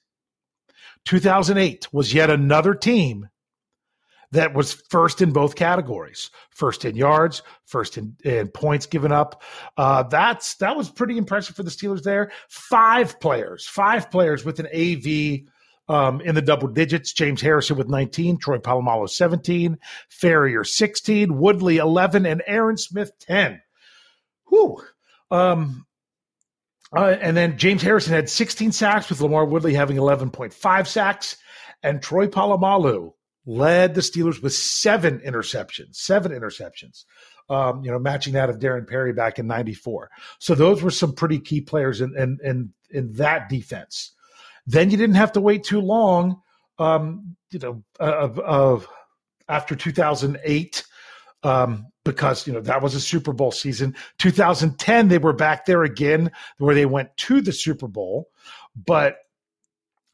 2008 1.04 1.92
was 1.92 2.14
yet 2.14 2.30
another 2.30 2.74
team 2.74 3.28
that 4.32 4.54
was 4.54 4.72
first 4.72 5.22
in 5.22 5.30
both 5.30 5.54
categories 5.54 6.30
first 6.50 6.84
in 6.84 6.96
yards 6.96 7.42
first 7.64 7.96
in, 7.96 8.16
in 8.24 8.48
points 8.48 8.84
given 8.84 9.12
up 9.12 9.40
uh, 9.76 10.02
that's 10.02 10.56
that 10.56 10.76
was 10.76 10.90
pretty 10.90 11.16
impressive 11.16 11.54
for 11.54 11.62
the 11.62 11.70
steelers 11.70 12.02
there 12.02 12.32
five 12.48 13.20
players 13.20 13.68
five 13.68 14.10
players 14.10 14.44
with 14.44 14.58
an 14.58 14.66
av 14.66 15.46
um, 15.88 16.20
in 16.20 16.34
the 16.34 16.42
double 16.42 16.68
digits 16.68 17.12
james 17.12 17.40
harrison 17.40 17.76
with 17.76 17.88
19 17.88 18.38
troy 18.38 18.58
polamalu 18.58 19.08
17 19.08 19.78
farrior 20.10 20.66
16 20.66 21.38
woodley 21.38 21.76
11 21.76 22.26
and 22.26 22.42
aaron 22.46 22.76
smith 22.76 23.12
10 23.20 23.60
Whew. 24.48 24.82
Um, 25.30 25.86
uh, 26.94 27.16
and 27.20 27.36
then 27.36 27.58
James 27.58 27.82
Harrison 27.82 28.14
had 28.14 28.28
16 28.28 28.72
sacks, 28.72 29.10
with 29.10 29.18
LaMarr 29.18 29.48
Woodley 29.48 29.74
having 29.74 29.96
11.5 29.96 30.86
sacks. 30.86 31.36
And 31.82 32.02
Troy 32.02 32.26
Polamalu 32.26 33.12
led 33.44 33.94
the 33.94 34.00
Steelers 34.00 34.42
with 34.42 34.54
seven 34.54 35.20
interceptions, 35.20 35.96
seven 35.96 36.32
interceptions, 36.32 37.04
um, 37.48 37.84
you 37.84 37.90
know, 37.90 37.98
matching 37.98 38.32
that 38.34 38.50
of 38.50 38.58
Darren 38.58 38.88
Perry 38.88 39.12
back 39.12 39.38
in 39.38 39.46
94. 39.46 40.10
So 40.38 40.54
those 40.54 40.82
were 40.82 40.90
some 40.90 41.12
pretty 41.12 41.38
key 41.38 41.60
players 41.60 42.00
in, 42.00 42.16
in, 42.16 42.38
in, 42.42 42.72
in 42.90 43.12
that 43.14 43.48
defense. 43.48 44.12
Then 44.66 44.90
you 44.90 44.96
didn't 44.96 45.16
have 45.16 45.32
to 45.32 45.40
wait 45.40 45.64
too 45.64 45.80
long, 45.80 46.40
um, 46.78 47.36
you 47.50 47.58
know, 47.58 47.82
of, 48.00 48.38
of 48.40 48.88
after 49.48 49.76
2008 49.76 50.84
um, 51.42 51.86
because 52.04 52.46
you 52.46 52.52
know 52.52 52.60
that 52.60 52.82
was 52.82 52.94
a 52.94 53.00
Super 53.00 53.32
Bowl 53.32 53.52
season. 53.52 53.94
2010, 54.18 55.08
they 55.08 55.18
were 55.18 55.32
back 55.32 55.66
there 55.66 55.84
again, 55.84 56.30
where 56.58 56.74
they 56.74 56.86
went 56.86 57.16
to 57.18 57.40
the 57.40 57.52
Super 57.52 57.86
Bowl, 57.86 58.28
but 58.74 59.18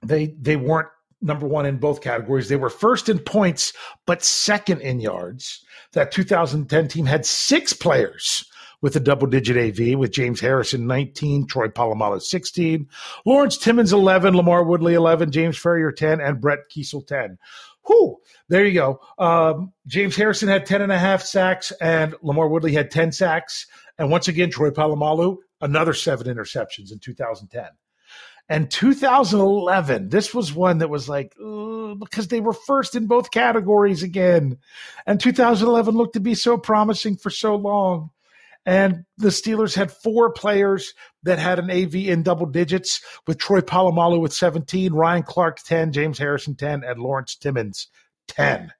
they 0.03 0.35
they 0.39 0.57
weren't 0.57 0.89
number 1.21 1.47
one 1.47 1.67
in 1.67 1.79
both 1.79 2.01
categories. 2.01 2.49
They 2.49 2.57
were 2.57 2.71
first 2.71 3.09
in 3.09 3.19
points, 3.19 3.73
but 4.07 4.25
second 4.25 4.81
in 4.83 5.01
yards. 5.01 5.65
That 5.93 6.11
2010 6.11 6.89
team 6.89 7.07
had 7.07 7.25
six 7.25 7.73
players 7.73 8.45
with 8.83 8.97
a 8.97 9.01
double 9.01 9.29
digit 9.29 9.57
AV, 9.57 9.99
with 9.99 10.13
James 10.13 10.41
Harrison 10.41 10.87
19, 10.87 11.47
Troy 11.47 11.69
Polamalu 11.69 12.21
16, 12.21 12.89
Lawrence 13.25 13.57
Timmons 13.57 13.93
11, 13.93 14.35
LaMarr 14.35 14.67
Woodley 14.67 14.95
11, 14.95 15.31
James 15.31 15.57
Farrior 15.57 15.95
10, 15.95 16.21
and 16.21 16.41
Brett 16.41 16.59
Keisel 16.71 17.07
10. 17.07 17.39
Whew, 17.87 18.19
there 18.49 18.65
you 18.65 18.75
go. 18.75 19.01
Um, 19.19 19.73
James 19.87 20.17
Harrison 20.17 20.49
had 20.49 20.67
10 20.67 20.83
and 20.83 20.93
a 20.93 20.99
half 20.99 21.23
sacks, 21.23 21.73
and 21.81 22.13
LaMarr 22.15 22.51
Woodley 22.51 22.75
had 22.75 22.91
10 22.91 23.13
sacks. 23.13 23.67
And 23.99 24.11
once 24.11 24.29
again, 24.29 24.51
Troy 24.51 24.71
Polamalu, 24.71 25.39
another 25.61 25.95
seven 25.95 26.27
interceptions 26.27 26.93
in 26.93 26.99
2010. 26.99 27.65
And 28.49 28.71
2011, 28.71 30.09
this 30.09 30.35
was 30.35 30.53
one 30.53 30.79
that 30.79 30.91
was 30.91 31.09
like, 31.09 31.33
because 31.37 32.29
they 32.29 32.41
were 32.41 32.53
first 32.53 32.97
in 32.97 33.07
both 33.07 33.31
categories 33.31 34.03
again. 34.03 34.59
And 35.07 35.21
2011 35.21 35.95
looked 35.95 36.15
to 36.15 36.21
be 36.21 36.35
so 36.35 36.59
promising 36.59 37.17
for 37.17 37.31
so 37.31 37.55
long. 37.55 38.11
And 38.65 39.05
the 39.19 39.29
Steelers 39.29 39.75
had 39.75 39.91
four 39.91 40.33
players 40.33 40.95
that 41.25 41.39
had 41.39 41.59
an 41.59 41.71
AV 41.71 41.95
in 41.97 42.23
double 42.23 42.47
digits, 42.47 43.01
with 43.27 43.39
Troy 43.39 43.61
Polamalu 43.61 44.21
with 44.21 44.33
17, 44.33 44.93
Ryan 44.93 45.25
Clark 45.25 45.59
10, 45.65 45.93
James 45.93 46.19
Harrison 46.19 46.55
10, 46.55 46.85
and 46.85 47.01
Lawrence 47.01 47.35
Timmons 47.37 47.89
10. 48.29 48.73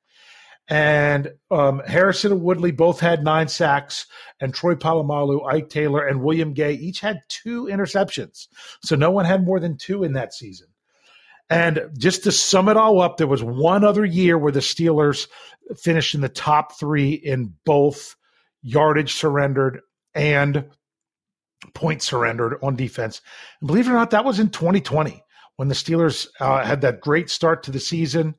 And 0.69 1.33
um, 1.51 1.83
Harrison 1.87 2.33
and 2.33 2.43
Woodley 2.43 2.71
both 2.71 3.01
had 3.01 3.25
nine 3.25 3.49
sacks, 3.49 4.07
and 4.41 4.55
Troy 4.55 4.75
Polamalu, 4.75 5.45
Ike 5.47 5.69
Taylor, 5.69 6.07
and 6.07 6.23
William 6.23 6.55
Gay 6.55 6.75
each 6.75 7.01
had 7.01 7.23
two 7.29 7.65
interceptions. 7.65 8.47
So 8.85 8.95
no 8.95 9.11
one 9.11 9.25
had 9.25 9.45
more 9.45 9.59
than 9.59 9.77
two 9.77 10.05
in 10.05 10.13
that 10.13 10.33
season. 10.33 10.69
And 11.51 11.91
just 11.99 12.25
to 12.25 12.33
sum 12.33 12.69
it 12.69 12.77
all 12.77 13.01
up, 13.01 13.17
there 13.17 13.27
was 13.27 13.43
one 13.43 13.85
other 13.85 14.05
year 14.05 14.39
where 14.39 14.53
the 14.53 14.61
Steelers 14.61 15.27
finished 15.77 16.15
in 16.15 16.21
the 16.21 16.29
top 16.29 16.79
three 16.79 17.13
in 17.13 17.53
both 17.65 18.17
yardage 18.63 19.15
surrendered 19.15 19.81
and 20.15 20.65
points 21.75 22.07
surrendered 22.07 22.59
on 22.63 22.77
defense. 22.77 23.21
And 23.61 23.69
believe 23.69 23.87
it 23.87 23.91
or 23.91 23.95
not, 23.95 24.11
that 24.11 24.25
was 24.25 24.39
in 24.39 24.51
2020 24.51 25.23
when 25.57 25.69
the 25.69 25.75
Steelers 25.75 26.27
uh, 26.41 26.65
had 26.65 26.81
that 26.81 27.01
great 27.01 27.31
start 27.31 27.63
to 27.65 27.71
the 27.71 27.81
season. 27.81 28.35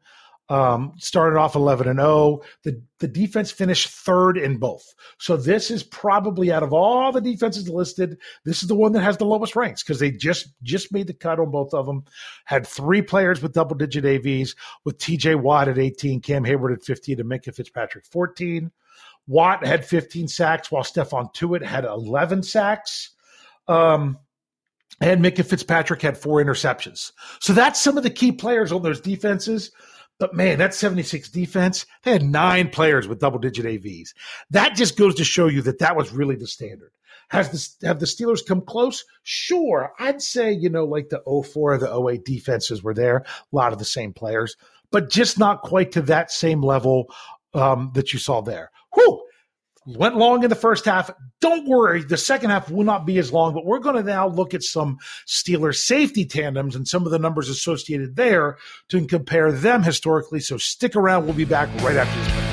Um, 0.49 0.91
started 0.97 1.39
off 1.39 1.55
11 1.55 1.87
and 1.87 1.99
0. 1.99 2.41
The 2.65 2.83
the 2.99 3.07
defense 3.07 3.49
finished 3.49 3.87
third 3.87 4.37
in 4.37 4.57
both. 4.57 4.83
So 5.17 5.37
this 5.37 5.71
is 5.71 5.83
probably 5.83 6.51
out 6.51 6.63
of 6.63 6.73
all 6.73 7.13
the 7.13 7.21
defenses 7.21 7.69
listed, 7.69 8.17
this 8.43 8.61
is 8.61 8.67
the 8.67 8.75
one 8.75 8.91
that 8.91 9.01
has 9.01 9.17
the 9.17 9.25
lowest 9.25 9.55
ranks 9.55 9.83
because 9.83 9.99
they 9.99 10.11
just 10.11 10.49
just 10.61 10.91
made 10.91 11.07
the 11.07 11.13
cut 11.13 11.39
on 11.39 11.49
both 11.49 11.73
of 11.73 11.85
them. 11.85 12.03
Had 12.43 12.67
three 12.67 13.01
players 13.01 13.41
with 13.41 13.53
double 13.53 13.77
digit 13.77 14.03
AVs 14.03 14.53
with 14.83 14.97
TJ 14.97 15.41
Watt 15.41 15.69
at 15.69 15.79
18, 15.79 16.19
Cam 16.19 16.43
Heyward 16.43 16.73
at 16.73 16.83
15, 16.83 17.21
and 17.21 17.29
Minkah 17.29 17.55
Fitzpatrick 17.55 18.05
14. 18.05 18.69
Watt 19.27 19.65
had 19.65 19.85
15 19.85 20.27
sacks, 20.27 20.71
while 20.71 20.83
Stephon 20.83 21.33
Tuitt 21.33 21.63
had 21.63 21.85
11 21.85 22.43
sacks. 22.43 23.11
Um, 23.67 24.19
and 25.01 25.23
Minkah 25.23 25.45
Fitzpatrick 25.45 26.01
had 26.01 26.17
four 26.17 26.43
interceptions. 26.43 27.11
So 27.39 27.53
that's 27.53 27.79
some 27.79 27.97
of 27.97 28.03
the 28.03 28.09
key 28.09 28.31
players 28.31 28.71
on 28.71 28.83
those 28.83 29.01
defenses. 29.01 29.71
But 30.19 30.35
man, 30.35 30.59
that 30.59 30.73
76 30.73 31.29
defense, 31.29 31.85
they 32.03 32.11
had 32.11 32.23
nine 32.23 32.69
players 32.69 33.07
with 33.07 33.19
double 33.19 33.39
digit 33.39 33.65
AVs. 33.65 34.09
That 34.51 34.75
just 34.75 34.97
goes 34.97 35.15
to 35.15 35.23
show 35.23 35.47
you 35.47 35.61
that 35.63 35.79
that 35.79 35.95
was 35.95 36.11
really 36.11 36.35
the 36.35 36.47
standard. 36.47 36.91
Has 37.29 37.77
the, 37.79 37.87
have 37.87 37.99
the 37.99 38.05
Steelers 38.05 38.45
come 38.45 38.61
close? 38.61 39.05
Sure. 39.23 39.91
I'd 39.97 40.21
say, 40.21 40.51
you 40.51 40.69
know, 40.69 40.85
like 40.85 41.09
the 41.09 41.21
04, 41.25 41.79
the 41.79 42.07
08 42.09 42.23
defenses 42.23 42.83
were 42.83 42.93
there, 42.93 43.17
a 43.17 43.55
lot 43.55 43.73
of 43.73 43.79
the 43.79 43.85
same 43.85 44.13
players, 44.13 44.55
but 44.91 45.09
just 45.09 45.39
not 45.39 45.61
quite 45.63 45.93
to 45.93 46.01
that 46.03 46.31
same 46.31 46.61
level 46.61 47.07
um, 47.53 47.91
that 47.93 48.13
you 48.13 48.19
saw 48.19 48.41
there. 48.41 48.71
Whew, 48.93 49.23
went 49.85 50.15
long 50.15 50.43
in 50.43 50.49
the 50.49 50.55
first 50.55 50.85
half. 50.85 51.11
Don't 51.41 51.67
worry, 51.67 52.03
the 52.03 52.17
second 52.17 52.51
half 52.51 52.69
will 52.69 52.85
not 52.85 53.05
be 53.05 53.17
as 53.17 53.33
long, 53.33 53.53
but 53.53 53.65
we're 53.65 53.79
going 53.79 53.95
to 53.95 54.03
now 54.03 54.27
look 54.27 54.53
at 54.53 54.63
some 54.63 54.97
Steelers 55.27 55.75
safety 55.75 56.25
tandems 56.25 56.75
and 56.75 56.87
some 56.87 57.05
of 57.05 57.11
the 57.11 57.19
numbers 57.19 57.49
associated 57.49 58.15
there 58.15 58.57
to 58.89 59.05
compare 59.05 59.51
them 59.51 59.83
historically. 59.83 60.39
So 60.39 60.57
stick 60.57 60.95
around. 60.95 61.25
We'll 61.25 61.33
be 61.33 61.45
back 61.45 61.69
right 61.81 61.97
after 61.97 62.19
this 62.19 62.33
break. 62.33 62.52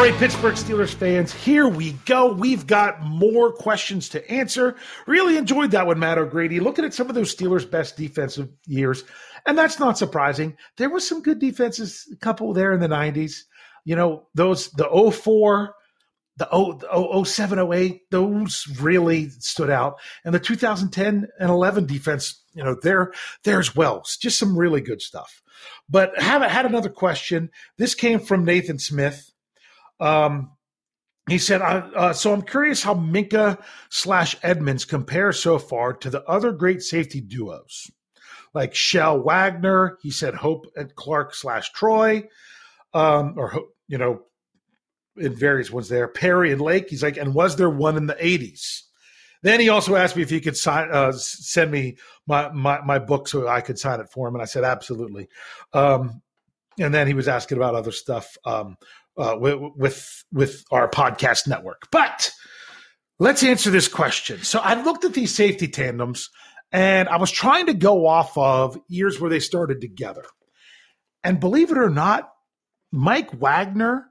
All 0.00 0.06
right, 0.06 0.18
Pittsburgh 0.18 0.54
Steelers 0.54 0.94
fans, 0.94 1.30
here 1.30 1.68
we 1.68 1.92
go. 2.06 2.32
We've 2.32 2.66
got 2.66 3.02
more 3.02 3.52
questions 3.52 4.08
to 4.08 4.30
answer. 4.30 4.76
Really 5.06 5.36
enjoyed 5.36 5.72
that 5.72 5.86
one, 5.86 5.98
Matt 5.98 6.16
O'Grady. 6.16 6.58
Looking 6.58 6.86
at 6.86 6.94
some 6.94 7.10
of 7.10 7.14
those 7.14 7.36
Steelers' 7.36 7.70
best 7.70 7.98
defensive 7.98 8.48
years, 8.66 9.04
and 9.44 9.58
that's 9.58 9.78
not 9.78 9.98
surprising. 9.98 10.56
There 10.78 10.88
was 10.88 11.06
some 11.06 11.20
good 11.20 11.38
defenses, 11.38 12.08
a 12.10 12.16
couple 12.16 12.54
there 12.54 12.72
in 12.72 12.80
the 12.80 12.88
90s. 12.88 13.42
You 13.84 13.94
know, 13.94 14.26
those, 14.34 14.70
the 14.70 14.88
04, 14.88 15.74
the 16.38 17.22
07, 17.26 17.70
08, 17.70 18.00
those 18.10 18.78
really 18.80 19.28
stood 19.28 19.68
out. 19.68 20.00
And 20.24 20.34
the 20.34 20.40
2010 20.40 21.28
and 21.38 21.50
11 21.50 21.84
defense, 21.84 22.42
you 22.54 22.64
know, 22.64 22.74
there, 22.82 23.12
there's 23.44 23.76
Wells, 23.76 24.16
Just 24.18 24.38
some 24.38 24.56
really 24.56 24.80
good 24.80 25.02
stuff. 25.02 25.42
But 25.90 26.18
have 26.18 26.40
had 26.40 26.64
another 26.64 26.88
question. 26.88 27.50
This 27.76 27.94
came 27.94 28.18
from 28.18 28.46
Nathan 28.46 28.78
Smith. 28.78 29.29
Um, 30.00 30.52
he 31.28 31.38
said, 31.38 31.62
uh, 31.62 32.12
"So 32.12 32.32
I'm 32.32 32.42
curious 32.42 32.82
how 32.82 32.94
Minkah 32.94 33.62
slash 33.88 34.36
Edmonds 34.42 34.84
compare 34.84 35.32
so 35.32 35.58
far 35.58 35.92
to 35.94 36.10
the 36.10 36.24
other 36.24 36.50
great 36.50 36.82
safety 36.82 37.20
duos, 37.20 37.90
like 38.54 38.74
Shell 38.74 39.22
Wagner." 39.22 39.98
He 40.02 40.10
said, 40.10 40.34
"Hope 40.34 40.66
and 40.74 40.94
Clark 40.94 41.34
slash 41.34 41.70
Troy, 41.72 42.28
um, 42.94 43.34
or 43.36 43.66
you 43.86 43.98
know, 43.98 44.22
in 45.16 45.34
various 45.34 45.70
ones 45.70 45.88
there. 45.88 46.08
Perry 46.08 46.50
and 46.52 46.60
Lake." 46.60 46.88
He's 46.88 47.02
like, 47.02 47.16
"And 47.16 47.34
was 47.34 47.56
there 47.56 47.70
one 47.70 47.96
in 47.96 48.06
the 48.06 48.16
'80s?" 48.18 48.82
Then 49.42 49.60
he 49.60 49.68
also 49.68 49.96
asked 49.96 50.16
me 50.16 50.22
if 50.22 50.30
he 50.30 50.40
could 50.40 50.56
sign, 50.56 50.90
uh, 50.92 51.12
send 51.12 51.70
me 51.70 51.96
my, 52.26 52.50
my, 52.50 52.80
my 52.82 52.98
book 52.98 53.26
so 53.26 53.48
I 53.48 53.62
could 53.62 53.78
sign 53.78 54.00
it 54.00 54.10
for 54.10 54.28
him, 54.28 54.34
and 54.34 54.42
I 54.42 54.46
said 54.46 54.64
absolutely. 54.64 55.28
Um, 55.72 56.22
and 56.78 56.94
then 56.94 57.06
he 57.06 57.14
was 57.14 57.28
asking 57.28 57.58
about 57.58 57.74
other 57.74 57.92
stuff. 57.92 58.36
Um, 58.44 58.76
uh, 59.20 59.36
with, 59.38 59.58
with 59.76 60.24
with 60.32 60.64
our 60.70 60.88
podcast 60.88 61.46
network. 61.46 61.88
But 61.92 62.30
Let's 63.20 63.42
answer 63.42 63.70
this 63.70 63.86
question. 63.86 64.42
So 64.44 64.60
I 64.60 64.82
looked 64.82 65.04
at 65.04 65.12
these 65.12 65.34
safety 65.34 65.68
tandems 65.68 66.30
and 66.72 67.06
I 67.06 67.18
was 67.18 67.30
trying 67.30 67.66
to 67.66 67.74
go 67.74 68.06
off 68.06 68.36
of 68.38 68.78
years 68.88 69.20
where 69.20 69.28
they 69.28 69.40
started 69.40 69.82
together. 69.82 70.24
And 71.22 71.38
believe 71.38 71.70
it 71.70 71.76
or 71.76 71.90
not, 71.90 72.30
Mike 72.90 73.30
Wagner 73.34 74.06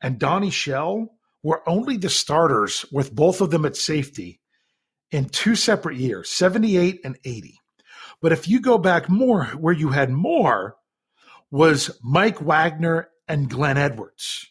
and 0.00 0.20
Donnie 0.20 0.50
Shell 0.50 1.08
were 1.42 1.68
only 1.68 1.96
the 1.96 2.08
starters 2.08 2.84
with 2.92 3.12
both 3.12 3.40
of 3.40 3.50
them 3.50 3.64
at 3.64 3.76
safety 3.76 4.40
in 5.10 5.28
two 5.28 5.56
separate 5.56 5.96
years, 5.96 6.30
78 6.30 7.00
and 7.02 7.18
80. 7.24 7.58
But 8.22 8.30
if 8.30 8.46
you 8.46 8.60
go 8.60 8.78
back 8.78 9.08
more, 9.08 9.46
where 9.46 9.74
you 9.74 9.88
had 9.88 10.10
more 10.10 10.76
was 11.50 11.98
Mike 12.00 12.40
Wagner 12.40 13.08
and 13.28 13.50
Glenn 13.50 13.76
Edwards. 13.76 14.50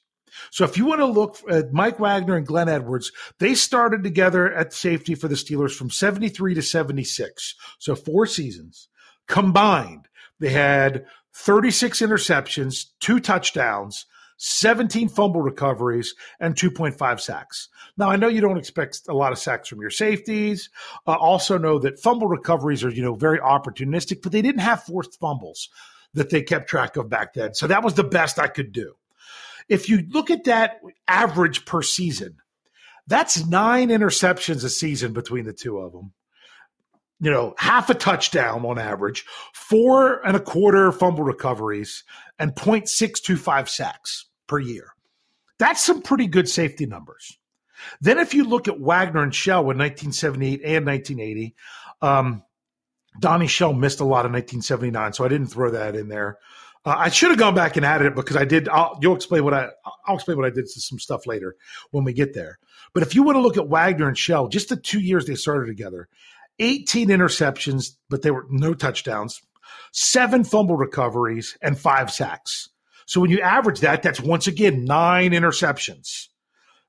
So 0.51 0.65
if 0.65 0.77
you 0.77 0.85
want 0.85 0.99
to 0.99 1.05
look 1.05 1.38
at 1.49 1.73
Mike 1.73 1.99
Wagner 1.99 2.35
and 2.35 2.45
Glenn 2.45 2.69
Edwards, 2.69 3.11
they 3.39 3.55
started 3.55 4.03
together 4.03 4.53
at 4.53 4.73
safety 4.73 5.15
for 5.15 5.27
the 5.27 5.35
Steelers 5.35 5.75
from 5.75 5.89
73 5.89 6.53
to 6.55 6.61
76. 6.61 7.55
So 7.79 7.95
four 7.95 8.25
seasons 8.25 8.89
combined. 9.27 10.07
They 10.39 10.49
had 10.49 11.05
36 11.33 12.01
interceptions, 12.01 12.88
two 12.99 13.19
touchdowns, 13.19 14.05
17 14.38 15.07
fumble 15.07 15.41
recoveries, 15.41 16.13
and 16.39 16.55
2.5 16.55 17.19
sacks. 17.21 17.69
Now, 17.97 18.09
I 18.09 18.17
know 18.17 18.27
you 18.27 18.41
don't 18.41 18.57
expect 18.57 19.01
a 19.07 19.13
lot 19.13 19.31
of 19.31 19.39
sacks 19.39 19.69
from 19.69 19.79
your 19.79 19.89
safeties. 19.89 20.69
Uh, 21.07 21.13
also 21.13 21.57
know 21.57 21.79
that 21.79 21.99
fumble 21.99 22.27
recoveries 22.27 22.83
are, 22.83 22.89
you 22.89 23.01
know, 23.01 23.15
very 23.15 23.39
opportunistic, 23.39 24.21
but 24.21 24.33
they 24.33 24.41
didn't 24.41 24.61
have 24.61 24.83
forced 24.83 25.19
fumbles 25.19 25.69
that 26.15 26.30
they 26.30 26.41
kept 26.41 26.69
track 26.69 26.97
of 26.97 27.10
back 27.10 27.34
then. 27.34 27.54
So 27.54 27.67
that 27.67 27.84
was 27.84 27.93
the 27.93 28.04
best 28.04 28.39
I 28.39 28.47
could 28.47 28.71
do. 28.71 28.95
If 29.69 29.89
you 29.89 30.04
look 30.10 30.32
at 30.32 30.45
that 30.45 30.80
average 31.08 31.65
per 31.65 31.82
season, 31.82 32.38
that's 33.08 33.45
nine 33.45 33.89
interceptions 33.89 34.63
a 34.63 34.69
season 34.69 35.13
between 35.13 35.45
the 35.45 35.54
two 35.54 35.78
of 35.78 35.91
them. 35.91 36.13
You 37.19 37.32
know, 37.32 37.56
half 37.58 37.89
a 37.89 37.93
touchdown 37.93 38.65
on 38.65 38.78
average, 38.78 39.25
four 39.54 40.25
and 40.25 40.36
a 40.36 40.39
quarter 40.39 40.91
fumble 40.91 41.23
recoveries, 41.23 42.04
and 42.38 42.54
0.625 42.54 43.69
sacks 43.69 44.25
per 44.47 44.60
year. 44.60 44.89
That's 45.58 45.82
some 45.82 46.01
pretty 46.01 46.28
good 46.28 46.49
safety 46.49 46.86
numbers. 46.86 47.38
Then, 48.01 48.17
if 48.17 48.34
you 48.34 48.43
look 48.43 48.67
at 48.67 48.80
Wagner 48.80 49.23
and 49.23 49.34
Shell 49.34 49.62
in 49.62 49.78
1978 49.78 50.62
and 50.63 50.86
1980, 50.86 51.56
um, 52.01 52.43
Donnie 53.19 53.47
Shell 53.47 53.73
missed 53.73 53.99
a 53.99 54.06
lot 54.06 54.25
in 54.25 54.32
1979, 54.32 55.13
so 55.13 55.25
I 55.25 55.28
didn't 55.28 55.47
throw 55.47 55.71
that 55.71 55.95
in 55.95 56.10
there. 56.10 56.38
Uh, 56.86 56.95
I 56.97 57.10
should 57.10 57.30
have 57.30 57.39
gone 57.39 57.56
back 57.56 57.78
and 57.78 57.86
added 57.86 58.08
it 58.08 58.15
because 58.15 58.38
I 58.38 58.45
did. 58.45 58.69
I'll, 58.69 58.97
you'll 59.01 59.15
explain 59.15 59.43
what 59.43 59.54
I. 59.54 59.69
I'll 60.06 60.15
explain 60.15 60.38
what 60.38 60.45
I 60.45 60.51
did 60.51 60.65
to 60.67 60.82
some 60.82 60.99
stuff 60.99 61.25
later 61.25 61.56
when 61.91 62.04
we 62.04 62.13
get 62.13 62.34
there. 62.34 62.60
But 62.93 63.04
if 63.04 63.15
you 63.15 63.23
want 63.23 63.38
to 63.38 63.41
look 63.41 63.58
at 63.58 63.67
Wagner 63.67 64.08
and 64.08 64.17
Shell, 64.17 64.49
just 64.49 64.69
the 64.69 64.75
two 64.75 64.99
years 64.99 65.25
they 65.25 65.36
started 65.36 65.67
together, 65.67 66.08
18 66.60 67.10
interceptions, 67.10 67.95
but 68.10 68.21
they 68.21 68.32
were 68.32 68.45
no 68.49 68.73
touchdowns, 68.73 69.41
seven 69.91 70.43
fumble 70.43 70.78
recoveries, 70.78 71.58
and 71.62 71.80
five 71.80 72.12
sacks. 72.12 72.69
So 73.08 73.21
when 73.21 73.32
you 73.32 73.41
average 73.41 73.82
that, 73.82 74.04
that's 74.04 74.19
once 74.19 74.47
again 74.47 74.86
nine 74.86 75.32
interceptions, 75.32 76.28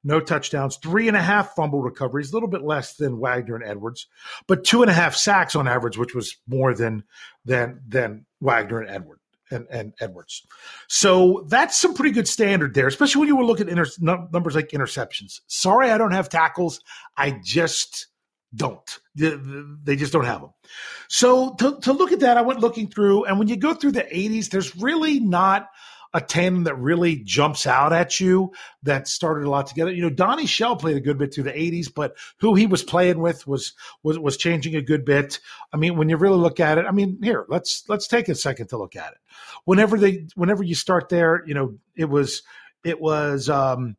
no 0.07 0.21
touchdowns, 0.21 0.77
three 0.77 1.09
and 1.09 1.17
a 1.17 1.23
half 1.23 1.55
fumble 1.55 1.83
recoveries, 1.83 2.31
a 2.31 2.35
little 2.35 2.49
bit 2.49 2.63
less 2.63 2.95
than 2.95 3.19
Wagner 3.19 3.57
and 3.57 3.65
Edwards, 3.65 4.07
but 4.47 4.65
two 4.65 4.83
and 4.83 4.91
a 4.91 4.95
half 4.95 5.17
sacks 5.17 5.57
on 5.57 5.67
average, 5.67 5.99
which 5.99 6.15
was 6.15 6.37
more 6.47 6.73
than 6.73 7.03
than 7.45 7.81
than 7.87 8.25
Wagner 8.41 8.81
and 8.81 8.89
Edwards 8.89 9.21
and, 9.51 9.67
and 9.69 9.93
Edwards. 10.01 10.47
So 10.89 11.45
that's 11.49 11.77
some 11.77 11.95
pretty 11.95 12.13
good 12.13 12.29
standard 12.29 12.73
there, 12.73 12.87
especially 12.87 13.21
when 13.21 13.29
you 13.29 13.37
were 13.37 13.45
looking 13.45 13.69
at 13.69 13.79
inter- 13.79 14.29
numbers 14.33 14.55
like 14.55 14.69
interceptions. 14.69 15.41
Sorry, 15.49 15.91
I 15.91 15.99
don't 15.99 16.13
have 16.13 16.29
tackles. 16.29 16.81
I 17.17 17.41
just 17.43 18.07
don't. 18.55 18.99
They 19.17 19.97
just 19.97 20.13
don't 20.13 20.25
have 20.25 20.41
them. 20.41 20.51
So 21.09 21.55
to, 21.55 21.81
to 21.81 21.93
look 21.93 22.13
at 22.13 22.21
that, 22.21 22.37
I 22.37 22.43
went 22.43 22.61
looking 22.61 22.89
through, 22.89 23.25
and 23.25 23.39
when 23.39 23.49
you 23.49 23.57
go 23.57 23.75
through 23.75 23.93
the 23.93 24.03
80s, 24.03 24.51
there's 24.51 24.77
really 24.77 25.19
not– 25.19 25.69
a 26.15 26.21
tandem 26.21 26.65
that 26.65 26.77
really 26.77 27.17
jumps 27.17 27.67
out 27.67 27.93
at 27.93 28.21
you 28.21 28.53
that 28.83 29.09
started 29.09 29.47
a 29.47 29.51
lot 29.51 29.67
together. 29.67 29.93
You 29.93 30.03
know, 30.03 30.11
Donnie 30.11 30.47
Shell 30.47 30.77
played 30.77 30.97
a 30.97 31.01
good 31.01 31.19
bit 31.19 31.35
through 31.35 31.45
the 31.45 31.53
80s, 31.53 31.93
but 31.93 32.17
who 32.39 32.55
he 32.55 32.67
was 32.67 32.83
playing 32.83 33.21
with 33.21 33.47
was 33.47 33.75
was 34.03 34.19
was 34.19 34.37
changing 34.37 34.77
a 34.77 34.83
good 34.83 35.05
bit. 35.05 35.41
I 35.73 35.77
mean, 35.77 35.97
when 35.97 36.09
you 36.09 36.17
really 36.17 36.39
look 36.39 36.61
at 36.61 36.79
it, 36.79 36.87
I 36.87 36.93
mean, 36.93 37.19
here, 37.23 37.47
let's 37.49 37.85
let's 37.89 38.07
take 38.07 38.29
a 38.29 38.35
second 38.35 38.69
to 38.69 38.79
look 38.79 38.97
at 38.97 39.13
it. 39.13 39.19
Whenever 39.65 39.99
they 39.99 40.27
whenever 40.35 40.63
you 40.63 40.75
start 40.75 41.09
there, 41.09 41.43
you 41.47 41.55
know, 41.55 41.79
it 41.97 42.09
was 42.09 42.43
it 42.85 43.01
was 43.01 43.49
um 43.49 43.97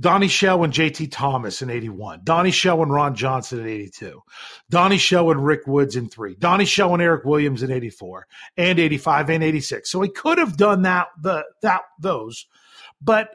Donnie 0.00 0.28
Shell 0.28 0.64
and 0.64 0.72
JT 0.72 1.10
Thomas 1.12 1.62
in 1.62 1.70
81. 1.70 2.20
Donnie 2.24 2.50
Shell 2.50 2.82
and 2.82 2.92
Ron 2.92 3.14
Johnson 3.14 3.60
in 3.60 3.68
82. 3.68 4.20
Donnie 4.68 4.98
Shell 4.98 5.30
and 5.30 5.44
Rick 5.44 5.66
Woods 5.66 5.94
in 5.94 6.08
three. 6.08 6.34
Donnie 6.34 6.64
Shell 6.64 6.94
and 6.94 7.02
Eric 7.02 7.24
Williams 7.24 7.62
in 7.62 7.70
84 7.70 8.26
and 8.56 8.78
85 8.80 9.30
and 9.30 9.44
86. 9.44 9.90
So 9.90 10.00
he 10.00 10.08
could 10.08 10.38
have 10.38 10.56
done 10.56 10.82
that, 10.82 11.08
the, 11.20 11.44
that, 11.62 11.82
those, 12.00 12.46
but 13.00 13.30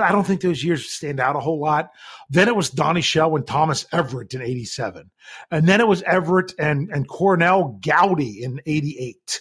I 0.00 0.12
don't 0.12 0.24
think 0.24 0.42
those 0.42 0.62
years 0.62 0.88
stand 0.88 1.18
out 1.18 1.34
a 1.34 1.40
whole 1.40 1.58
lot. 1.58 1.90
Then 2.28 2.46
it 2.46 2.54
was 2.54 2.70
Donnie 2.70 3.00
Shell 3.00 3.34
and 3.34 3.46
Thomas 3.46 3.86
Everett 3.90 4.34
in 4.34 4.42
87. 4.42 5.10
And 5.50 5.66
then 5.66 5.80
it 5.80 5.88
was 5.88 6.02
Everett 6.02 6.52
and, 6.58 6.90
and 6.90 7.08
Cornell 7.08 7.80
Gowdy 7.80 8.42
in 8.42 8.60
88. 8.66 9.40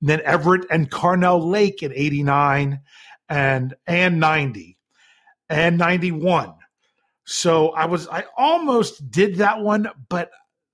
And 0.00 0.10
then 0.10 0.20
Everett 0.24 0.66
and 0.70 0.90
Carnell 0.90 1.50
Lake 1.50 1.82
in 1.82 1.92
89 1.94 2.80
and, 3.30 3.74
and 3.86 4.20
90 4.20 4.76
and 5.50 5.76
91. 5.76 6.54
So 7.24 7.70
I 7.70 7.86
was, 7.86 8.08
I 8.08 8.24
almost 8.36 9.10
did 9.10 9.36
that 9.36 9.60
one, 9.60 9.88
but 10.08 10.30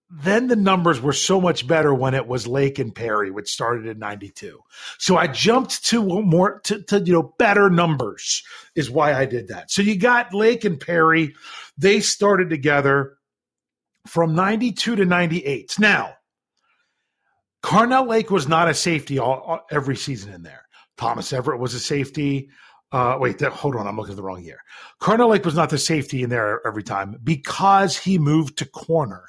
then 0.09 0.47
the 0.47 0.57
numbers 0.57 1.01
were 1.01 1.13
so 1.13 1.41
much 1.41 1.67
better 1.67 1.93
when 1.93 2.15
it 2.15 2.29
was 2.29 2.47
Lake 2.47 2.79
and 2.79 2.95
Perry, 2.95 3.31
which 3.31 3.51
started 3.51 3.87
in 3.87 3.99
92. 3.99 4.61
So 4.99 5.17
I 5.17 5.27
jumped 5.27 5.85
to 5.87 6.03
more, 6.23 6.61
to, 6.61 6.81
to, 6.85 7.01
you 7.01 7.13
know, 7.13 7.35
better 7.39 7.69
numbers 7.69 8.45
is 8.77 8.89
why 8.89 9.15
I 9.15 9.27
did 9.27 9.49
that. 9.49 9.71
So 9.71 9.83
you 9.83 9.99
got 9.99 10.33
Lake 10.33 10.65
and 10.65 10.79
Perry. 10.79 11.35
They 11.77 12.01
started 12.01 12.51
together 12.51 13.17
from 14.07 14.37
92 14.37 14.97
to 14.97 15.05
98. 15.05 15.79
Now, 15.81 16.15
Carnell 17.65 18.07
Lake 18.07 18.31
was 18.31 18.47
not 18.47 18.69
a 18.69 18.75
safety 18.75 19.19
all, 19.19 19.67
every 19.73 19.97
season 19.97 20.33
in 20.33 20.43
there. 20.45 20.63
Thomas 20.97 21.33
Everett 21.33 21.61
was 21.61 21.75
a 21.75 21.81
safety. 21.81 22.49
Uh, 22.97 23.19
wait, 23.19 23.39
hold 23.43 23.77
on. 23.77 23.87
I'm 23.87 23.95
looking 23.99 24.13
at 24.13 24.17
the 24.17 24.23
wrong 24.23 24.43
year. 24.43 24.63
Carnell 25.03 25.29
Lake 25.29 25.45
was 25.45 25.55
not 25.55 25.69
the 25.69 25.77
safety 25.77 26.23
in 26.23 26.31
there 26.31 26.67
every 26.67 26.83
time 26.83 27.21
because 27.23 27.99
he 27.99 28.19
moved 28.19 28.57
to 28.57 28.65
corner 28.65 29.25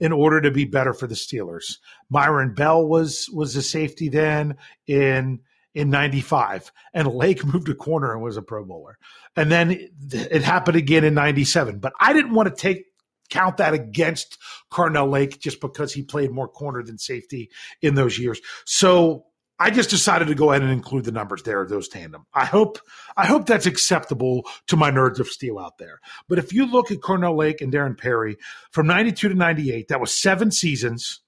in 0.00 0.10
order 0.10 0.40
to 0.40 0.50
be 0.50 0.64
better 0.64 0.92
for 0.92 1.06
the 1.06 1.14
Steelers. 1.14 1.76
Myron 2.10 2.54
Bell 2.54 2.84
was 2.84 3.30
was 3.32 3.54
a 3.54 3.62
safety 3.62 4.08
then 4.08 4.56
in 4.88 5.38
in 5.76 5.90
95 5.90 6.72
and 6.92 7.06
Lake 7.06 7.44
moved 7.52 7.66
to 7.66 7.74
corner 7.76 8.14
and 8.14 8.20
was 8.20 8.36
a 8.36 8.42
pro 8.42 8.64
bowler. 8.64 8.98
And 9.36 9.48
then 9.48 9.70
it, 9.70 9.92
it 10.12 10.42
happened 10.42 10.76
again 10.76 11.04
in 11.04 11.14
97, 11.14 11.78
but 11.78 11.92
I 12.00 12.12
didn't 12.12 12.34
want 12.34 12.48
to 12.48 12.60
take 12.60 12.86
count 13.30 13.58
that 13.58 13.74
against 13.74 14.38
Carnell 14.72 15.08
Lake 15.08 15.38
just 15.38 15.60
because 15.60 15.92
he 15.92 16.02
played 16.02 16.32
more 16.32 16.48
corner 16.48 16.82
than 16.82 16.98
safety 16.98 17.48
in 17.80 17.94
those 17.94 18.18
years. 18.18 18.40
So 18.64 19.26
I 19.62 19.70
just 19.70 19.90
decided 19.90 20.26
to 20.26 20.34
go 20.34 20.50
ahead 20.50 20.62
and 20.62 20.72
include 20.72 21.04
the 21.04 21.12
numbers 21.12 21.44
there 21.44 21.62
of 21.62 21.68
those 21.68 21.86
tandem. 21.86 22.26
I 22.34 22.44
hope 22.44 22.80
I 23.16 23.26
hope 23.26 23.46
that's 23.46 23.64
acceptable 23.64 24.44
to 24.66 24.76
my 24.76 24.90
nerds 24.90 25.20
of 25.20 25.28
steel 25.28 25.56
out 25.56 25.78
there. 25.78 26.00
But 26.28 26.40
if 26.40 26.52
you 26.52 26.66
look 26.66 26.90
at 26.90 26.98
Carnell 26.98 27.36
Lake 27.36 27.60
and 27.60 27.72
Darren 27.72 27.96
Perry 27.96 28.38
from 28.72 28.88
92 28.88 29.28
to 29.28 29.34
98, 29.36 29.86
that 29.86 30.00
was 30.00 30.20
seven 30.20 30.50
seasons, 30.50 31.20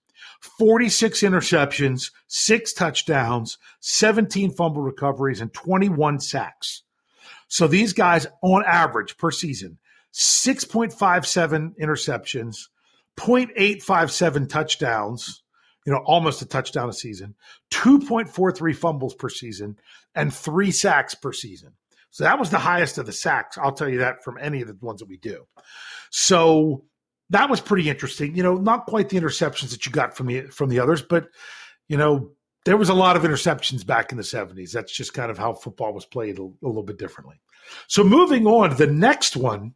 46 0.59 1.21
interceptions, 1.21 2.11
six 2.27 2.73
touchdowns, 2.73 3.57
17 3.79 4.51
fumble 4.51 4.83
recoveries, 4.83 5.41
and 5.41 5.55
21 5.55 6.19
sacks. 6.19 6.83
So 7.47 7.69
these 7.69 7.93
guys, 7.93 8.27
on 8.43 8.65
average 8.67 9.17
per 9.17 9.31
season, 9.31 9.79
6.57 10.13 11.79
interceptions, 11.81 12.67
0.857 13.17 14.49
touchdowns 14.49 15.44
you 15.85 15.93
know, 15.93 16.01
almost 16.05 16.43
a 16.43 16.47
touchdown 16.47 16.89
a 16.89 16.93
season, 16.93 17.35
2.43 17.71 18.75
fumbles 18.75 19.15
per 19.15 19.29
season, 19.29 19.79
and 20.15 20.33
three 20.33 20.71
sacks 20.71 21.15
per 21.15 21.33
season. 21.33 21.73
So 22.11 22.25
that 22.25 22.39
was 22.39 22.51
the 22.51 22.59
highest 22.59 22.99
of 22.99 23.07
the 23.07 23.13
sacks. 23.13 23.59
I'll 23.59 23.73
tell 23.73 23.89
you 23.89 23.99
that 23.99 24.23
from 24.23 24.39
any 24.41 24.63
of 24.63 24.69
the 24.69 24.77
ones 24.81 25.01
that 25.01 25.09
we 25.09 25.17
do. 25.17 25.47
So 26.11 26.85
that 27.31 27.51
was 27.51 27.61
pretty 27.61 27.89
interesting. 27.91 28.37
You 28.37 28.43
know, 28.43 28.55
not 28.55 28.87
quite 28.87 29.09
the 29.09 29.19
interceptions 29.19 29.71
that 29.71 29.85
you 29.85 29.93
got 29.93 30.17
from 30.17 30.29
the 30.29 30.43
from 30.43 30.69
the 30.69 30.79
others, 30.79 31.03
but 31.03 31.27
you 31.89 31.97
know, 31.97 32.31
there 32.65 32.77
was 32.77 32.89
a 32.89 32.95
lot 32.95 33.17
of 33.17 33.23
interceptions 33.23 33.85
back 33.85 34.13
in 34.13 34.17
the 34.17 34.25
70s. 34.25 34.71
That's 34.71 34.93
just 34.93 35.13
kind 35.13 35.31
of 35.31 35.39
how 35.39 35.53
football 35.53 35.93
was 35.93 36.07
played 36.07 36.39
a, 36.39 36.43
a 36.43 36.67
little 36.67 36.83
bit 36.83 36.99
differently. 36.99 37.41
So 37.89 38.05
moving 38.05 38.47
on, 38.47 38.77
the 38.77 38.87
next 38.87 39.37
one 39.37 39.75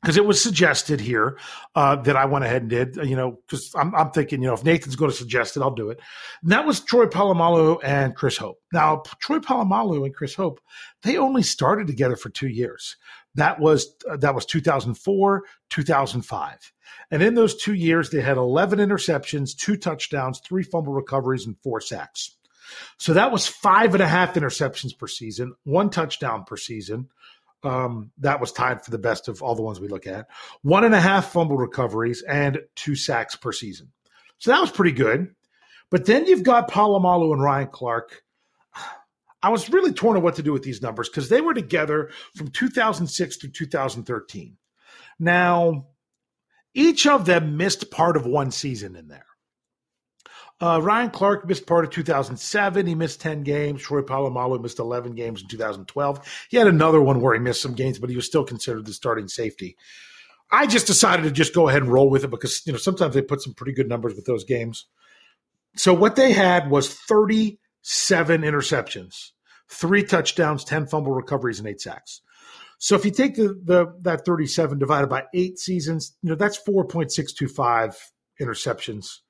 because 0.00 0.16
it 0.16 0.24
was 0.24 0.40
suggested 0.42 1.00
here 1.00 1.38
uh, 1.74 1.96
that 1.96 2.16
I 2.16 2.24
went 2.24 2.44
ahead 2.44 2.62
and 2.62 2.70
did, 2.70 2.96
you 2.96 3.16
know, 3.16 3.38
because 3.46 3.72
I'm, 3.74 3.94
I'm, 3.94 4.10
thinking, 4.10 4.40
you 4.40 4.48
know, 4.48 4.54
if 4.54 4.64
Nathan's 4.64 4.96
going 4.96 5.10
to 5.10 5.16
suggest 5.16 5.56
it, 5.56 5.62
I'll 5.62 5.70
do 5.74 5.90
it. 5.90 6.00
And 6.42 6.52
that 6.52 6.66
was 6.66 6.80
Troy 6.80 7.06
Polamalu 7.06 7.80
and 7.84 8.14
Chris 8.14 8.36
Hope. 8.36 8.58
Now, 8.72 9.02
Troy 9.20 9.38
Polamalu 9.38 10.04
and 10.04 10.14
Chris 10.14 10.34
Hope, 10.34 10.60
they 11.02 11.18
only 11.18 11.42
started 11.42 11.86
together 11.86 12.16
for 12.16 12.30
two 12.30 12.48
years. 12.48 12.96
That 13.34 13.60
was 13.60 13.94
uh, 14.10 14.16
that 14.16 14.34
was 14.34 14.44
2004, 14.46 15.44
2005, 15.68 16.72
and 17.10 17.22
in 17.22 17.34
those 17.34 17.56
two 17.56 17.74
years, 17.74 18.10
they 18.10 18.20
had 18.20 18.36
11 18.36 18.78
interceptions, 18.80 19.56
two 19.56 19.76
touchdowns, 19.76 20.40
three 20.40 20.64
fumble 20.64 20.92
recoveries, 20.92 21.46
and 21.46 21.56
four 21.62 21.80
sacks. 21.80 22.36
So 22.98 23.14
that 23.14 23.32
was 23.32 23.46
five 23.46 23.94
and 23.94 24.02
a 24.02 24.08
half 24.08 24.34
interceptions 24.34 24.96
per 24.96 25.06
season, 25.06 25.54
one 25.64 25.90
touchdown 25.90 26.44
per 26.44 26.56
season. 26.56 27.08
Um, 27.62 28.10
that 28.18 28.40
was 28.40 28.52
tied 28.52 28.82
for 28.84 28.90
the 28.90 28.98
best 28.98 29.28
of 29.28 29.42
all 29.42 29.54
the 29.54 29.62
ones 29.62 29.80
we 29.80 29.88
look 29.88 30.06
at. 30.06 30.28
One 30.62 30.84
and 30.84 30.94
a 30.94 31.00
half 31.00 31.32
fumble 31.32 31.58
recoveries 31.58 32.22
and 32.22 32.60
two 32.74 32.94
sacks 32.94 33.36
per 33.36 33.52
season. 33.52 33.92
So 34.38 34.50
that 34.50 34.60
was 34.60 34.70
pretty 34.70 34.92
good. 34.92 35.34
But 35.90 36.06
then 36.06 36.26
you've 36.26 36.42
got 36.42 36.70
Polamalu 36.70 37.32
and 37.32 37.42
Ryan 37.42 37.68
Clark. 37.68 38.22
I 39.42 39.50
was 39.50 39.70
really 39.70 39.92
torn 39.92 40.16
on 40.16 40.22
what 40.22 40.36
to 40.36 40.42
do 40.42 40.52
with 40.52 40.62
these 40.62 40.82
numbers 40.82 41.08
because 41.08 41.28
they 41.28 41.40
were 41.40 41.54
together 41.54 42.10
from 42.34 42.48
2006 42.48 43.36
to 43.38 43.48
2013. 43.48 44.56
Now, 45.18 45.86
each 46.74 47.06
of 47.06 47.26
them 47.26 47.56
missed 47.56 47.90
part 47.90 48.16
of 48.16 48.26
one 48.26 48.50
season 48.50 48.96
in 48.96 49.08
there. 49.08 49.26
Uh, 50.60 50.78
Ryan 50.82 51.10
Clark 51.10 51.48
missed 51.48 51.66
part 51.66 51.84
of 51.84 51.90
2007. 51.90 52.86
He 52.86 52.94
missed 52.94 53.20
10 53.20 53.42
games. 53.44 53.80
Troy 53.80 54.02
Polamalu 54.02 54.60
missed 54.60 54.78
11 54.78 55.14
games 55.14 55.40
in 55.40 55.48
2012. 55.48 56.46
He 56.50 56.58
had 56.58 56.66
another 56.66 57.00
one 57.00 57.20
where 57.20 57.32
he 57.32 57.40
missed 57.40 57.62
some 57.62 57.74
games, 57.74 57.98
but 57.98 58.10
he 58.10 58.16
was 58.16 58.26
still 58.26 58.44
considered 58.44 58.84
the 58.84 58.92
starting 58.92 59.28
safety. 59.28 59.76
I 60.50 60.66
just 60.66 60.86
decided 60.86 61.22
to 61.22 61.30
just 61.30 61.54
go 61.54 61.68
ahead 61.68 61.82
and 61.82 61.92
roll 61.92 62.10
with 62.10 62.24
it 62.24 62.30
because 62.30 62.66
you 62.66 62.72
know 62.72 62.78
sometimes 62.78 63.14
they 63.14 63.22
put 63.22 63.40
some 63.40 63.54
pretty 63.54 63.72
good 63.72 63.88
numbers 63.88 64.14
with 64.14 64.26
those 64.26 64.44
games. 64.44 64.86
So 65.76 65.94
what 65.94 66.16
they 66.16 66.32
had 66.32 66.68
was 66.68 66.92
37 66.92 68.42
interceptions, 68.42 69.30
three 69.68 70.02
touchdowns, 70.02 70.64
10 70.64 70.88
fumble 70.88 71.12
recoveries, 71.12 71.60
and 71.60 71.68
eight 71.68 71.80
sacks. 71.80 72.20
So 72.78 72.96
if 72.96 73.04
you 73.04 73.12
take 73.12 73.36
the, 73.36 73.60
the 73.62 73.94
that 74.02 74.24
37 74.24 74.78
divided 74.78 75.08
by 75.08 75.24
eight 75.32 75.58
seasons, 75.58 76.16
you 76.22 76.30
know 76.30 76.36
that's 76.36 76.60
4.625 76.62 77.94
interceptions 78.42 79.20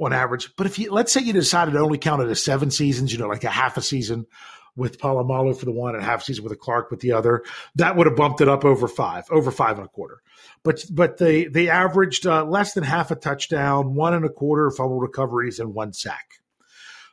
on 0.00 0.12
average. 0.12 0.54
But 0.56 0.66
if 0.66 0.78
you 0.78 0.90
let's 0.90 1.12
say 1.12 1.20
you 1.20 1.32
decided 1.32 1.72
to 1.72 1.80
only 1.80 1.98
count 1.98 2.22
it 2.22 2.28
as 2.28 2.42
seven 2.42 2.70
seasons, 2.70 3.12
you 3.12 3.18
know, 3.18 3.28
like 3.28 3.44
a 3.44 3.50
half 3.50 3.76
a 3.76 3.82
season 3.82 4.26
with 4.76 4.98
Polamalu 4.98 5.56
for 5.56 5.64
the 5.64 5.72
one 5.72 5.94
and 5.94 6.02
a 6.02 6.06
half 6.06 6.22
season 6.22 6.42
with 6.42 6.52
a 6.52 6.56
Clark 6.56 6.90
with 6.90 7.00
the 7.00 7.12
other, 7.12 7.44
that 7.76 7.96
would 7.96 8.06
have 8.06 8.16
bumped 8.16 8.40
it 8.40 8.48
up 8.48 8.64
over 8.64 8.88
five, 8.88 9.24
over 9.30 9.50
five 9.50 9.78
and 9.78 9.86
a 9.86 9.90
quarter. 9.90 10.20
But 10.62 10.84
but 10.90 11.18
they 11.18 11.46
they 11.46 11.68
averaged 11.68 12.26
uh, 12.26 12.44
less 12.44 12.74
than 12.74 12.84
half 12.84 13.10
a 13.10 13.16
touchdown, 13.16 13.94
one 13.94 14.14
and 14.14 14.24
a 14.24 14.30
quarter 14.30 14.70
fumble 14.70 14.98
recoveries, 14.98 15.60
and 15.60 15.74
one 15.74 15.92
sack. 15.92 16.40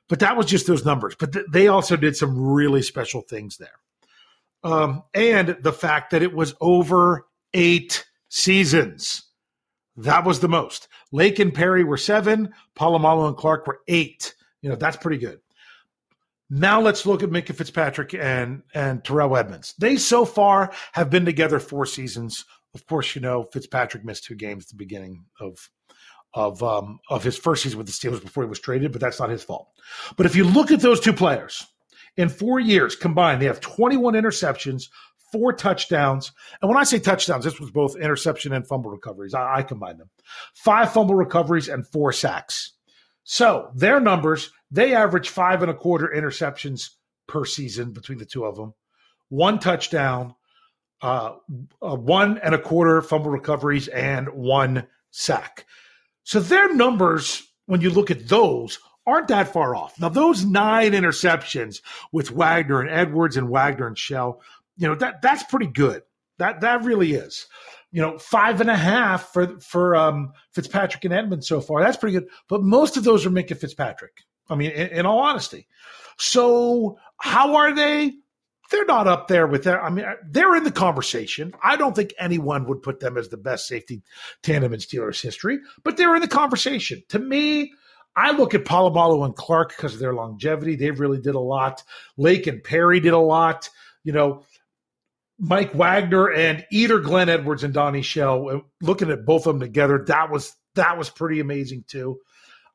But 0.09 0.19
that 0.19 0.35
was 0.35 0.47
just 0.47 0.67
those 0.67 0.85
numbers. 0.85 1.15
But 1.17 1.33
th- 1.33 1.45
they 1.51 1.67
also 1.67 1.95
did 1.95 2.15
some 2.15 2.37
really 2.37 2.81
special 2.81 3.21
things 3.21 3.57
there, 3.57 3.69
um, 4.63 5.03
and 5.13 5.57
the 5.61 5.73
fact 5.73 6.11
that 6.11 6.23
it 6.23 6.33
was 6.33 6.55
over 6.59 7.27
eight 7.53 8.05
seasons. 8.29 9.23
That 9.97 10.25
was 10.25 10.39
the 10.39 10.47
most. 10.47 10.87
Lake 11.11 11.39
and 11.39 11.53
Perry 11.53 11.83
were 11.83 11.97
seven. 11.97 12.53
Polamalu 12.75 13.27
and 13.27 13.37
Clark 13.37 13.67
were 13.67 13.81
eight. 13.87 14.33
You 14.61 14.69
know, 14.69 14.75
that's 14.75 14.97
pretty 14.97 15.17
good. 15.17 15.39
Now 16.49 16.81
let's 16.81 17.05
look 17.05 17.23
at 17.23 17.29
Minkah 17.29 17.55
Fitzpatrick 17.55 18.13
and 18.13 18.63
and 18.73 19.03
Terrell 19.03 19.37
Edmunds. 19.37 19.73
They 19.79 19.95
so 19.95 20.25
far 20.25 20.73
have 20.91 21.09
been 21.09 21.25
together 21.25 21.59
four 21.59 21.85
seasons. 21.85 22.45
Of 22.73 22.85
course, 22.87 23.15
you 23.15 23.21
know 23.21 23.43
Fitzpatrick 23.53 24.03
missed 24.03 24.25
two 24.25 24.35
games 24.35 24.65
at 24.65 24.69
the 24.69 24.75
beginning 24.75 25.23
of 25.39 25.69
of 26.33 26.61
um, 26.61 26.99
of 27.09 27.23
his 27.23 27.37
first 27.37 27.63
season 27.63 27.77
with 27.77 27.87
the 27.87 27.93
Steelers 27.93 28.21
before 28.21 28.43
he 28.43 28.49
was 28.49 28.59
traded, 28.59 28.91
but 28.91 29.01
that's 29.01 29.19
not 29.19 29.29
his 29.29 29.43
fault. 29.43 29.69
But 30.17 30.25
if 30.25 30.35
you 30.35 30.43
look 30.43 30.71
at 30.71 30.81
those 30.81 30.99
two 30.99 31.13
players 31.13 31.65
in 32.17 32.29
four 32.29 32.59
years 32.59 32.95
combined, 32.95 33.41
they 33.41 33.45
have 33.45 33.61
21 33.61 34.13
interceptions, 34.13 34.89
four 35.31 35.53
touchdowns. 35.53 36.31
And 36.61 36.69
when 36.69 36.77
I 36.77 36.83
say 36.83 36.99
touchdowns, 36.99 37.45
this 37.45 37.59
was 37.59 37.71
both 37.71 37.95
interception 37.95 38.53
and 38.53 38.67
fumble 38.67 38.91
recoveries. 38.91 39.33
I, 39.33 39.57
I 39.57 39.63
combined 39.63 39.99
them. 39.99 40.09
Five 40.53 40.93
fumble 40.93 41.15
recoveries 41.15 41.69
and 41.69 41.87
four 41.87 42.11
sacks. 42.11 42.73
So 43.23 43.71
their 43.75 43.99
numbers, 43.99 44.51
they 44.71 44.93
average 44.95 45.29
five 45.29 45.61
and 45.61 45.71
a 45.71 45.75
quarter 45.75 46.11
interceptions 46.13 46.89
per 47.27 47.45
season 47.45 47.91
between 47.91 48.17
the 48.17 48.25
two 48.25 48.45
of 48.45 48.55
them, 48.55 48.73
one 49.29 49.59
touchdown, 49.59 50.35
uh, 51.01 51.35
uh, 51.81 51.95
one 51.95 52.37
and 52.39 52.53
a 52.53 52.59
quarter 52.59 53.01
fumble 53.01 53.31
recoveries, 53.31 53.87
and 53.87 54.27
one 54.29 54.87
sack. 55.11 55.65
So 56.23 56.39
their 56.39 56.73
numbers, 56.73 57.43
when 57.65 57.81
you 57.81 57.89
look 57.89 58.11
at 58.11 58.27
those, 58.27 58.79
aren't 59.07 59.29
that 59.29 59.51
far 59.51 59.75
off. 59.75 59.99
Now, 59.99 60.09
those 60.09 60.45
nine 60.45 60.91
interceptions 60.91 61.81
with 62.11 62.31
Wagner 62.31 62.81
and 62.81 62.89
Edwards 62.89 63.37
and 63.37 63.49
Wagner 63.49 63.87
and 63.87 63.97
Shell, 63.97 64.41
you 64.81 64.87
know 64.87 64.95
that 64.95 65.21
that's 65.21 65.43
pretty 65.43 65.67
good. 65.67 66.01
That 66.39 66.61
that 66.61 66.83
really 66.83 67.13
is. 67.13 67.45
You 67.91 68.01
know, 68.01 68.17
five 68.17 68.61
and 68.61 68.69
a 68.69 68.75
half 68.75 69.31
for 69.31 69.59
for 69.59 69.95
um, 69.95 70.31
Fitzpatrick 70.53 71.05
and 71.05 71.13
Edmund 71.13 71.45
so 71.45 71.61
far. 71.61 71.83
That's 71.83 71.97
pretty 71.97 72.17
good. 72.17 72.29
But 72.49 72.63
most 72.63 72.97
of 72.97 73.03
those 73.03 73.23
are 73.23 73.29
Minkah 73.29 73.57
Fitzpatrick. 73.57 74.23
I 74.49 74.55
mean, 74.55 74.71
in, 74.71 74.87
in 74.87 75.05
all 75.05 75.19
honesty. 75.19 75.67
So 76.17 76.97
how 77.19 77.57
are 77.57 77.75
they? 77.75 78.13
They're 78.71 78.85
not 78.85 79.07
up 79.07 79.27
there 79.27 79.45
with 79.45 79.65
that. 79.65 79.83
I 79.83 79.89
mean, 79.89 80.05
they're 80.27 80.55
in 80.55 80.63
the 80.63 80.71
conversation. 80.71 81.53
I 81.61 81.75
don't 81.75 81.95
think 81.95 82.13
anyone 82.17 82.65
would 82.65 82.81
put 82.81 83.01
them 83.01 83.17
as 83.17 83.29
the 83.29 83.37
best 83.37 83.67
safety 83.67 84.01
tandem 84.41 84.73
in 84.73 84.79
Steelers 84.79 85.21
history, 85.21 85.59
but 85.83 85.95
they're 85.95 86.15
in 86.15 86.21
the 86.21 86.27
conversation. 86.27 87.03
To 87.09 87.19
me, 87.19 87.73
I 88.15 88.31
look 88.31 88.55
at 88.55 88.65
Polamalu 88.65 89.25
and 89.25 89.35
Clark 89.35 89.75
because 89.75 89.93
of 89.93 89.99
their 89.99 90.13
longevity. 90.13 90.75
They 90.75 90.89
really 90.89 91.19
did 91.19 91.35
a 91.35 91.39
lot. 91.39 91.83
Lake 92.17 92.47
and 92.47 92.63
Perry 92.63 92.99
did 92.99 93.13
a 93.13 93.19
lot. 93.19 93.69
You 94.03 94.13
know, 94.13 94.43
Mike 95.43 95.73
Wagner 95.73 96.31
and 96.31 96.63
either 96.71 96.99
Glenn 96.99 97.27
Edwards 97.27 97.63
and 97.63 97.73
Donnie 97.73 98.03
Shell, 98.03 98.49
uh, 98.49 98.59
looking 98.79 99.09
at 99.09 99.25
both 99.25 99.47
of 99.47 99.53
them 99.55 99.59
together, 99.59 100.05
that 100.07 100.29
was 100.29 100.55
that 100.75 100.97
was 100.99 101.09
pretty 101.09 101.39
amazing 101.39 101.83
too. 101.87 102.19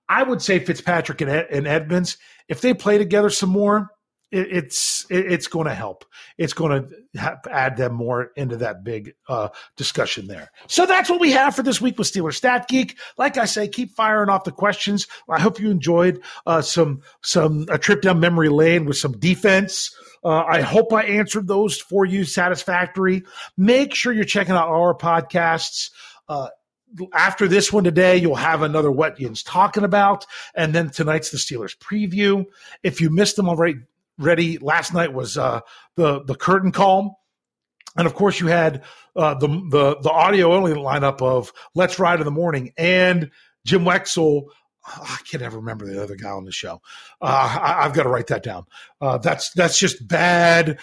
I 0.09 0.23
would 0.23 0.43
say 0.43 0.59
Fitzpatrick 0.59 1.21
and, 1.21 1.31
Ed, 1.31 1.47
and 1.51 1.67
Edmunds, 1.67 2.19
if 2.49 2.61
they 2.61 2.75
play 2.75 2.99
together 2.99 3.31
some 3.31 3.51
more, 3.51 3.91
it, 4.33 4.49
it's 4.51 5.07
it, 5.11 5.31
it's 5.31 5.47
going 5.47 5.67
to 5.67 5.75
help. 5.75 6.05
It's 6.39 6.53
going 6.55 6.91
to 7.15 7.41
add 7.49 7.77
them 7.77 7.95
more 7.95 8.33
into 8.37 8.57
that 8.57 8.83
big 8.83 9.15
uh, 9.29 9.51
discussion 9.77 10.27
there. 10.27 10.51
So 10.67 10.87
that's 10.87 11.09
what 11.09 11.21
we 11.21 11.31
have 11.33 11.55
for 11.55 11.63
this 11.63 11.81
week 11.81 11.99
with 11.99 12.11
Steeler 12.13 12.35
Stat 12.35 12.67
Geek. 12.67 12.99
Like 13.17 13.39
I 13.39 13.45
say, 13.45 13.69
keep 13.69 13.95
firing 13.95 14.29
off 14.29 14.43
the 14.43 14.51
questions. 14.51 15.07
I 15.29 15.39
hope 15.39 15.61
you 15.61 15.71
enjoyed 15.71 16.21
uh, 16.47 16.63
some 16.63 17.03
some 17.23 17.67
a 17.69 17.79
trip 17.79 18.03
down 18.03 18.19
memory 18.19 18.49
lane 18.49 18.87
with 18.87 18.97
some 18.97 19.17
defense. 19.19 19.95
Uh, 20.27 20.45
I 20.45 20.61
hope 20.61 20.93
I 20.93 21.05
answered 21.05 21.47
those 21.47 21.81
for 21.81 22.05
you 22.05 22.25
satisfactory. 22.25 23.23
Make 23.57 23.95
sure 23.95 24.13
you're 24.13 24.25
checking 24.25 24.57
out 24.57 24.67
our 24.67 24.93
podcasts. 24.93 25.91
Uh, 26.29 26.49
after 27.15 27.47
this 27.47 27.73
one 27.73 27.85
today, 27.85 28.17
you'll 28.17 28.35
have 28.35 28.63
another 28.63 28.91
What 28.91 29.21
Yin's 29.21 29.45
talking 29.45 29.85
about, 29.85 30.27
and 30.57 30.75
then 30.75 30.91
tonight's 30.91 31.31
the 31.31 31.37
Steelers 31.37 31.77
preview. 31.79 32.45
If 32.83 33.01
you 33.01 33.09
missed 33.09 33.37
them 33.37 33.49
already, 33.49 33.79
ready 34.19 34.59
last 34.59 34.93
night 34.93 35.13
was 35.13 35.39
uh, 35.39 35.61
the 35.95 36.25
the 36.25 36.35
curtain 36.35 36.73
call, 36.73 37.21
and 37.97 38.09
of 38.09 38.15
course 38.15 38.41
you 38.41 38.49
had 38.49 38.83
uh, 39.15 39.35
the 39.35 39.47
the 39.47 39.97
the 40.03 40.11
audio 40.11 40.55
only 40.55 40.73
lineup 40.73 41.23
of 41.23 41.53
Let's 41.77 42.01
Ride 42.01 42.19
in 42.19 42.25
the 42.25 42.33
Morning 42.33 42.73
and 42.77 43.31
Jim 43.65 43.85
Wexell 43.85 44.47
I 44.87 45.19
can't 45.29 45.43
ever 45.43 45.57
remember 45.59 45.87
the 45.87 46.03
other 46.03 46.17
guy 46.17 46.31
on 46.31 46.45
the 46.45 46.53
show. 46.53 46.81
Uh, 47.21 47.59
I, 47.61 47.83
have 47.83 47.95
got 47.95 48.05
to 48.05 48.09
write 48.09 48.29
that 48.29 48.43
down. 48.43 48.67
Uh, 49.01 49.19
that's 49.19 49.51
that's 49.51 49.79
just 49.79 50.07
bad. 50.07 50.79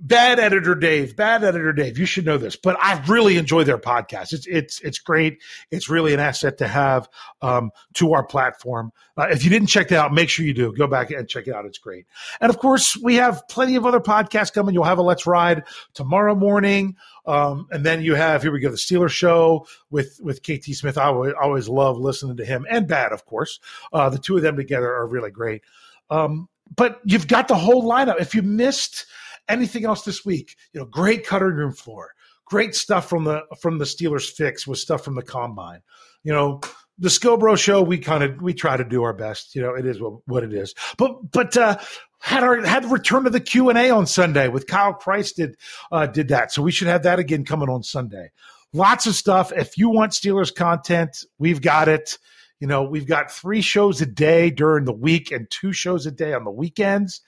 Bad 0.00 0.40
editor 0.40 0.74
Dave, 0.74 1.14
bad 1.14 1.44
editor 1.44 1.72
Dave. 1.72 1.96
You 1.96 2.04
should 2.04 2.24
know 2.24 2.36
this, 2.36 2.56
but 2.56 2.76
I 2.80 3.00
really 3.06 3.36
enjoy 3.36 3.62
their 3.62 3.78
podcast. 3.78 4.32
It's 4.32 4.44
it's 4.48 4.80
it's 4.80 4.98
great. 4.98 5.40
It's 5.70 5.88
really 5.88 6.12
an 6.12 6.18
asset 6.18 6.58
to 6.58 6.66
have 6.66 7.08
um, 7.42 7.70
to 7.94 8.12
our 8.14 8.24
platform. 8.24 8.90
Uh, 9.16 9.28
if 9.30 9.44
you 9.44 9.50
didn't 9.50 9.68
check 9.68 9.86
that 9.88 9.98
out, 9.98 10.12
make 10.12 10.30
sure 10.30 10.44
you 10.44 10.52
do. 10.52 10.72
Go 10.72 10.88
back 10.88 11.12
and 11.12 11.28
check 11.28 11.46
it 11.46 11.54
out. 11.54 11.64
It's 11.64 11.78
great. 11.78 12.06
And 12.40 12.50
of 12.50 12.58
course, 12.58 12.96
we 12.96 13.14
have 13.16 13.46
plenty 13.48 13.76
of 13.76 13.86
other 13.86 14.00
podcasts 14.00 14.52
coming. 14.52 14.74
You'll 14.74 14.82
have 14.82 14.98
a 14.98 15.02
Let's 15.02 15.28
Ride 15.28 15.62
tomorrow 15.94 16.34
morning. 16.34 16.96
Um, 17.24 17.68
and 17.70 17.86
then 17.86 18.02
you 18.02 18.16
have 18.16 18.42
here 18.42 18.50
we 18.50 18.58
go 18.58 18.68
the 18.68 18.76
Steeler 18.76 19.08
show 19.08 19.68
with 19.90 20.18
with 20.24 20.42
KT 20.42 20.74
Smith. 20.74 20.98
I 20.98 21.04
always, 21.04 21.34
always 21.40 21.68
love 21.68 21.98
listening 21.98 22.38
to 22.38 22.44
him 22.44 22.66
and 22.68 22.88
Bad, 22.88 23.12
of 23.12 23.24
course. 23.26 23.60
Uh, 23.92 24.10
the 24.10 24.18
two 24.18 24.36
of 24.36 24.42
them 24.42 24.56
together 24.56 24.92
are 24.92 25.06
really 25.06 25.30
great. 25.30 25.62
Um, 26.10 26.48
but 26.74 27.00
you've 27.04 27.28
got 27.28 27.46
the 27.46 27.54
whole 27.54 27.84
lineup. 27.84 28.20
If 28.20 28.34
you 28.34 28.42
missed 28.42 29.06
anything 29.48 29.84
else 29.84 30.04
this 30.04 30.24
week, 30.24 30.56
you 30.72 30.80
know, 30.80 30.86
great 30.86 31.26
cutting 31.26 31.48
room 31.48 31.72
floor, 31.72 32.12
great 32.44 32.74
stuff 32.74 33.08
from 33.08 33.24
the 33.24 33.42
from 33.60 33.78
the 33.78 33.84
Steelers 33.84 34.30
fix 34.30 34.66
with 34.66 34.78
stuff 34.78 35.04
from 35.04 35.14
the 35.14 35.22
combine. 35.22 35.80
You 36.24 36.32
know, 36.32 36.60
the 36.98 37.08
Skilbro 37.08 37.58
show, 37.58 37.82
we 37.82 37.98
kind 37.98 38.22
of 38.22 38.40
we 38.40 38.54
try 38.54 38.76
to 38.76 38.84
do 38.84 39.02
our 39.02 39.12
best. 39.12 39.54
You 39.54 39.62
know, 39.62 39.74
it 39.74 39.86
is 39.86 40.00
what, 40.00 40.26
what 40.26 40.44
it 40.44 40.52
is. 40.52 40.74
But 40.96 41.30
but 41.32 41.56
uh, 41.56 41.78
had 42.20 42.44
our 42.44 42.64
had 42.64 42.84
the 42.84 42.88
return 42.88 43.26
of 43.26 43.32
the 43.32 43.40
Q 43.40 43.70
and 43.70 43.78
A 43.78 43.90
on 43.90 44.06
Sunday 44.06 44.48
with 44.48 44.66
Kyle 44.66 44.92
Christ 44.92 45.36
did 45.36 45.56
uh, 45.90 46.06
did 46.06 46.28
that, 46.28 46.52
so 46.52 46.62
we 46.62 46.70
should 46.70 46.88
have 46.88 47.02
that 47.02 47.18
again 47.18 47.44
coming 47.44 47.68
on 47.68 47.82
Sunday. 47.82 48.30
lots 48.72 49.06
of 49.06 49.14
stuff. 49.14 49.52
If 49.52 49.76
you 49.78 49.88
want 49.88 50.12
Steelers 50.12 50.54
content, 50.54 51.24
we've 51.38 51.60
got 51.60 51.88
it. 51.88 52.18
You 52.60 52.66
know, 52.68 52.84
we've 52.84 53.06
got 53.06 53.30
three 53.30 53.60
shows 53.60 54.00
a 54.00 54.06
day 54.06 54.50
during 54.50 54.84
the 54.84 54.92
week 54.92 55.32
and 55.32 55.50
two 55.50 55.72
shows 55.72 56.06
a 56.06 56.12
day 56.12 56.32
on 56.32 56.44
the 56.44 56.50
weekends. 56.50 57.20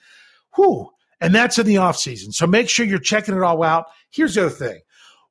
Whew. 0.55 0.89
And 1.25 1.33
that's 1.33 1.57
in 1.57 1.65
the 1.65 1.77
off 1.77 1.97
season. 1.97 2.31
So 2.31 2.45
make 2.45 2.69
sure 2.69 2.85
you're 2.85 2.99
checking 2.99 3.35
it 3.35 3.41
all 3.41 3.63
out. 3.63 3.85
Here's 4.11 4.35
the 4.35 4.45
other 4.45 4.51
thing. 4.51 4.81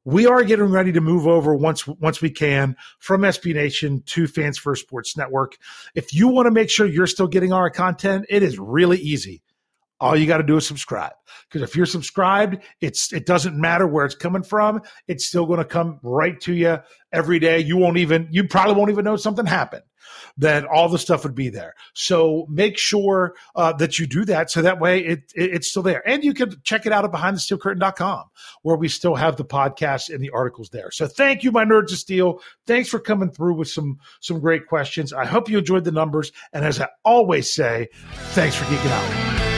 We 0.05 0.27
are 0.27 0.43
getting 0.43 0.65
ready 0.65 0.91
to 0.91 1.01
move 1.01 1.29
over 1.29 1.55
once 1.55 1.87
once 1.87 2.21
we 2.21 2.31
can 2.31 2.75
from 2.99 3.21
SB 3.21 3.55
Nation 3.55 4.03
to 4.07 4.27
Fans 4.27 4.59
First 4.59 4.83
Sports 4.83 5.17
Network. 5.17 5.57
If 5.95 6.13
you 6.13 6.27
want 6.27 6.47
to 6.47 6.51
make 6.51 6.69
sure 6.69 6.85
you're 6.85 7.07
still 7.07 7.29
getting 7.29 7.53
our 7.53 7.71
content, 7.71 8.27
it 8.29 8.43
is 8.43 8.59
really 8.59 8.99
easy. 8.99 9.41
All 10.01 10.17
you 10.17 10.27
got 10.27 10.39
to 10.39 10.43
do 10.43 10.57
is 10.57 10.67
subscribe. 10.67 11.13
Because 11.49 11.63
if 11.63 11.77
you're 11.77 11.87
subscribed, 11.87 12.59
it's 12.81 13.13
it 13.13 13.25
doesn't 13.25 13.57
matter 13.57 13.87
where 13.87 14.05
it's 14.05 14.17
coming 14.17 14.43
from. 14.43 14.83
It's 15.07 15.25
still 15.25 15.47
going 15.47 15.61
to 15.61 15.65
come 15.65 16.01
right 16.03 16.41
to 16.41 16.53
you 16.53 16.79
every 17.13 17.39
day. 17.39 17.61
You 17.61 17.77
won't 17.77 17.99
even 17.99 18.27
you 18.33 18.49
probably 18.49 18.75
won't 18.75 18.91
even 18.91 19.05
know 19.05 19.15
something 19.15 19.47
happened. 19.47 19.85
Then 20.37 20.65
all 20.67 20.89
the 20.89 20.99
stuff 20.99 21.25
would 21.25 21.35
be 21.35 21.49
there. 21.49 21.75
So 21.93 22.47
make 22.49 22.79
sure 22.79 23.35
uh, 23.55 23.73
that 23.75 23.99
you 23.99 24.07
do 24.07 24.25
that 24.27 24.51
so 24.51 24.63
that 24.63 24.81
way 24.81 25.01
it, 25.01 25.33
it, 25.35 25.55
it's 25.55 25.69
still 25.69 25.83
there. 25.83 26.07
And 26.09 26.25
you 26.25 26.35
can 26.35 26.55
check 26.63 26.87
it 26.87 26.93
out 26.93 27.05
at 27.05 27.13
behindthesteelcurtain.com 27.13 28.25
where 28.63 28.77
we 28.77 28.89
still 28.89 29.15
have 29.15 29.37
the 29.37 29.45
podcast 29.45 30.13
and 30.13 30.23
the 30.23 30.31
articles 30.31 30.71
there. 30.71 30.91
So 30.91 31.07
thank 31.07 31.45
you, 31.45 31.53
my 31.53 31.65
nerds 31.65 31.93
of 31.93 31.99
steel. 31.99 32.41
Thanks 32.67 32.89
for 32.89 32.99
coming 32.99 33.31
through 33.31 33.55
with 33.55 33.69
some 33.69 33.99
some 34.21 34.41
great 34.41 34.67
questions. 34.67 35.13
I 35.13 35.25
hope 35.25 35.49
you 35.49 35.59
enjoyed 35.59 35.85
the 35.85 35.93
numbers. 35.93 36.33
And 36.53 36.65
as 36.65 36.81
I 36.81 36.89
always 37.05 37.53
say, 37.53 37.89
thanks 38.33 38.57
for 38.57 38.65
geeking 38.65 38.91
out. 38.91 39.54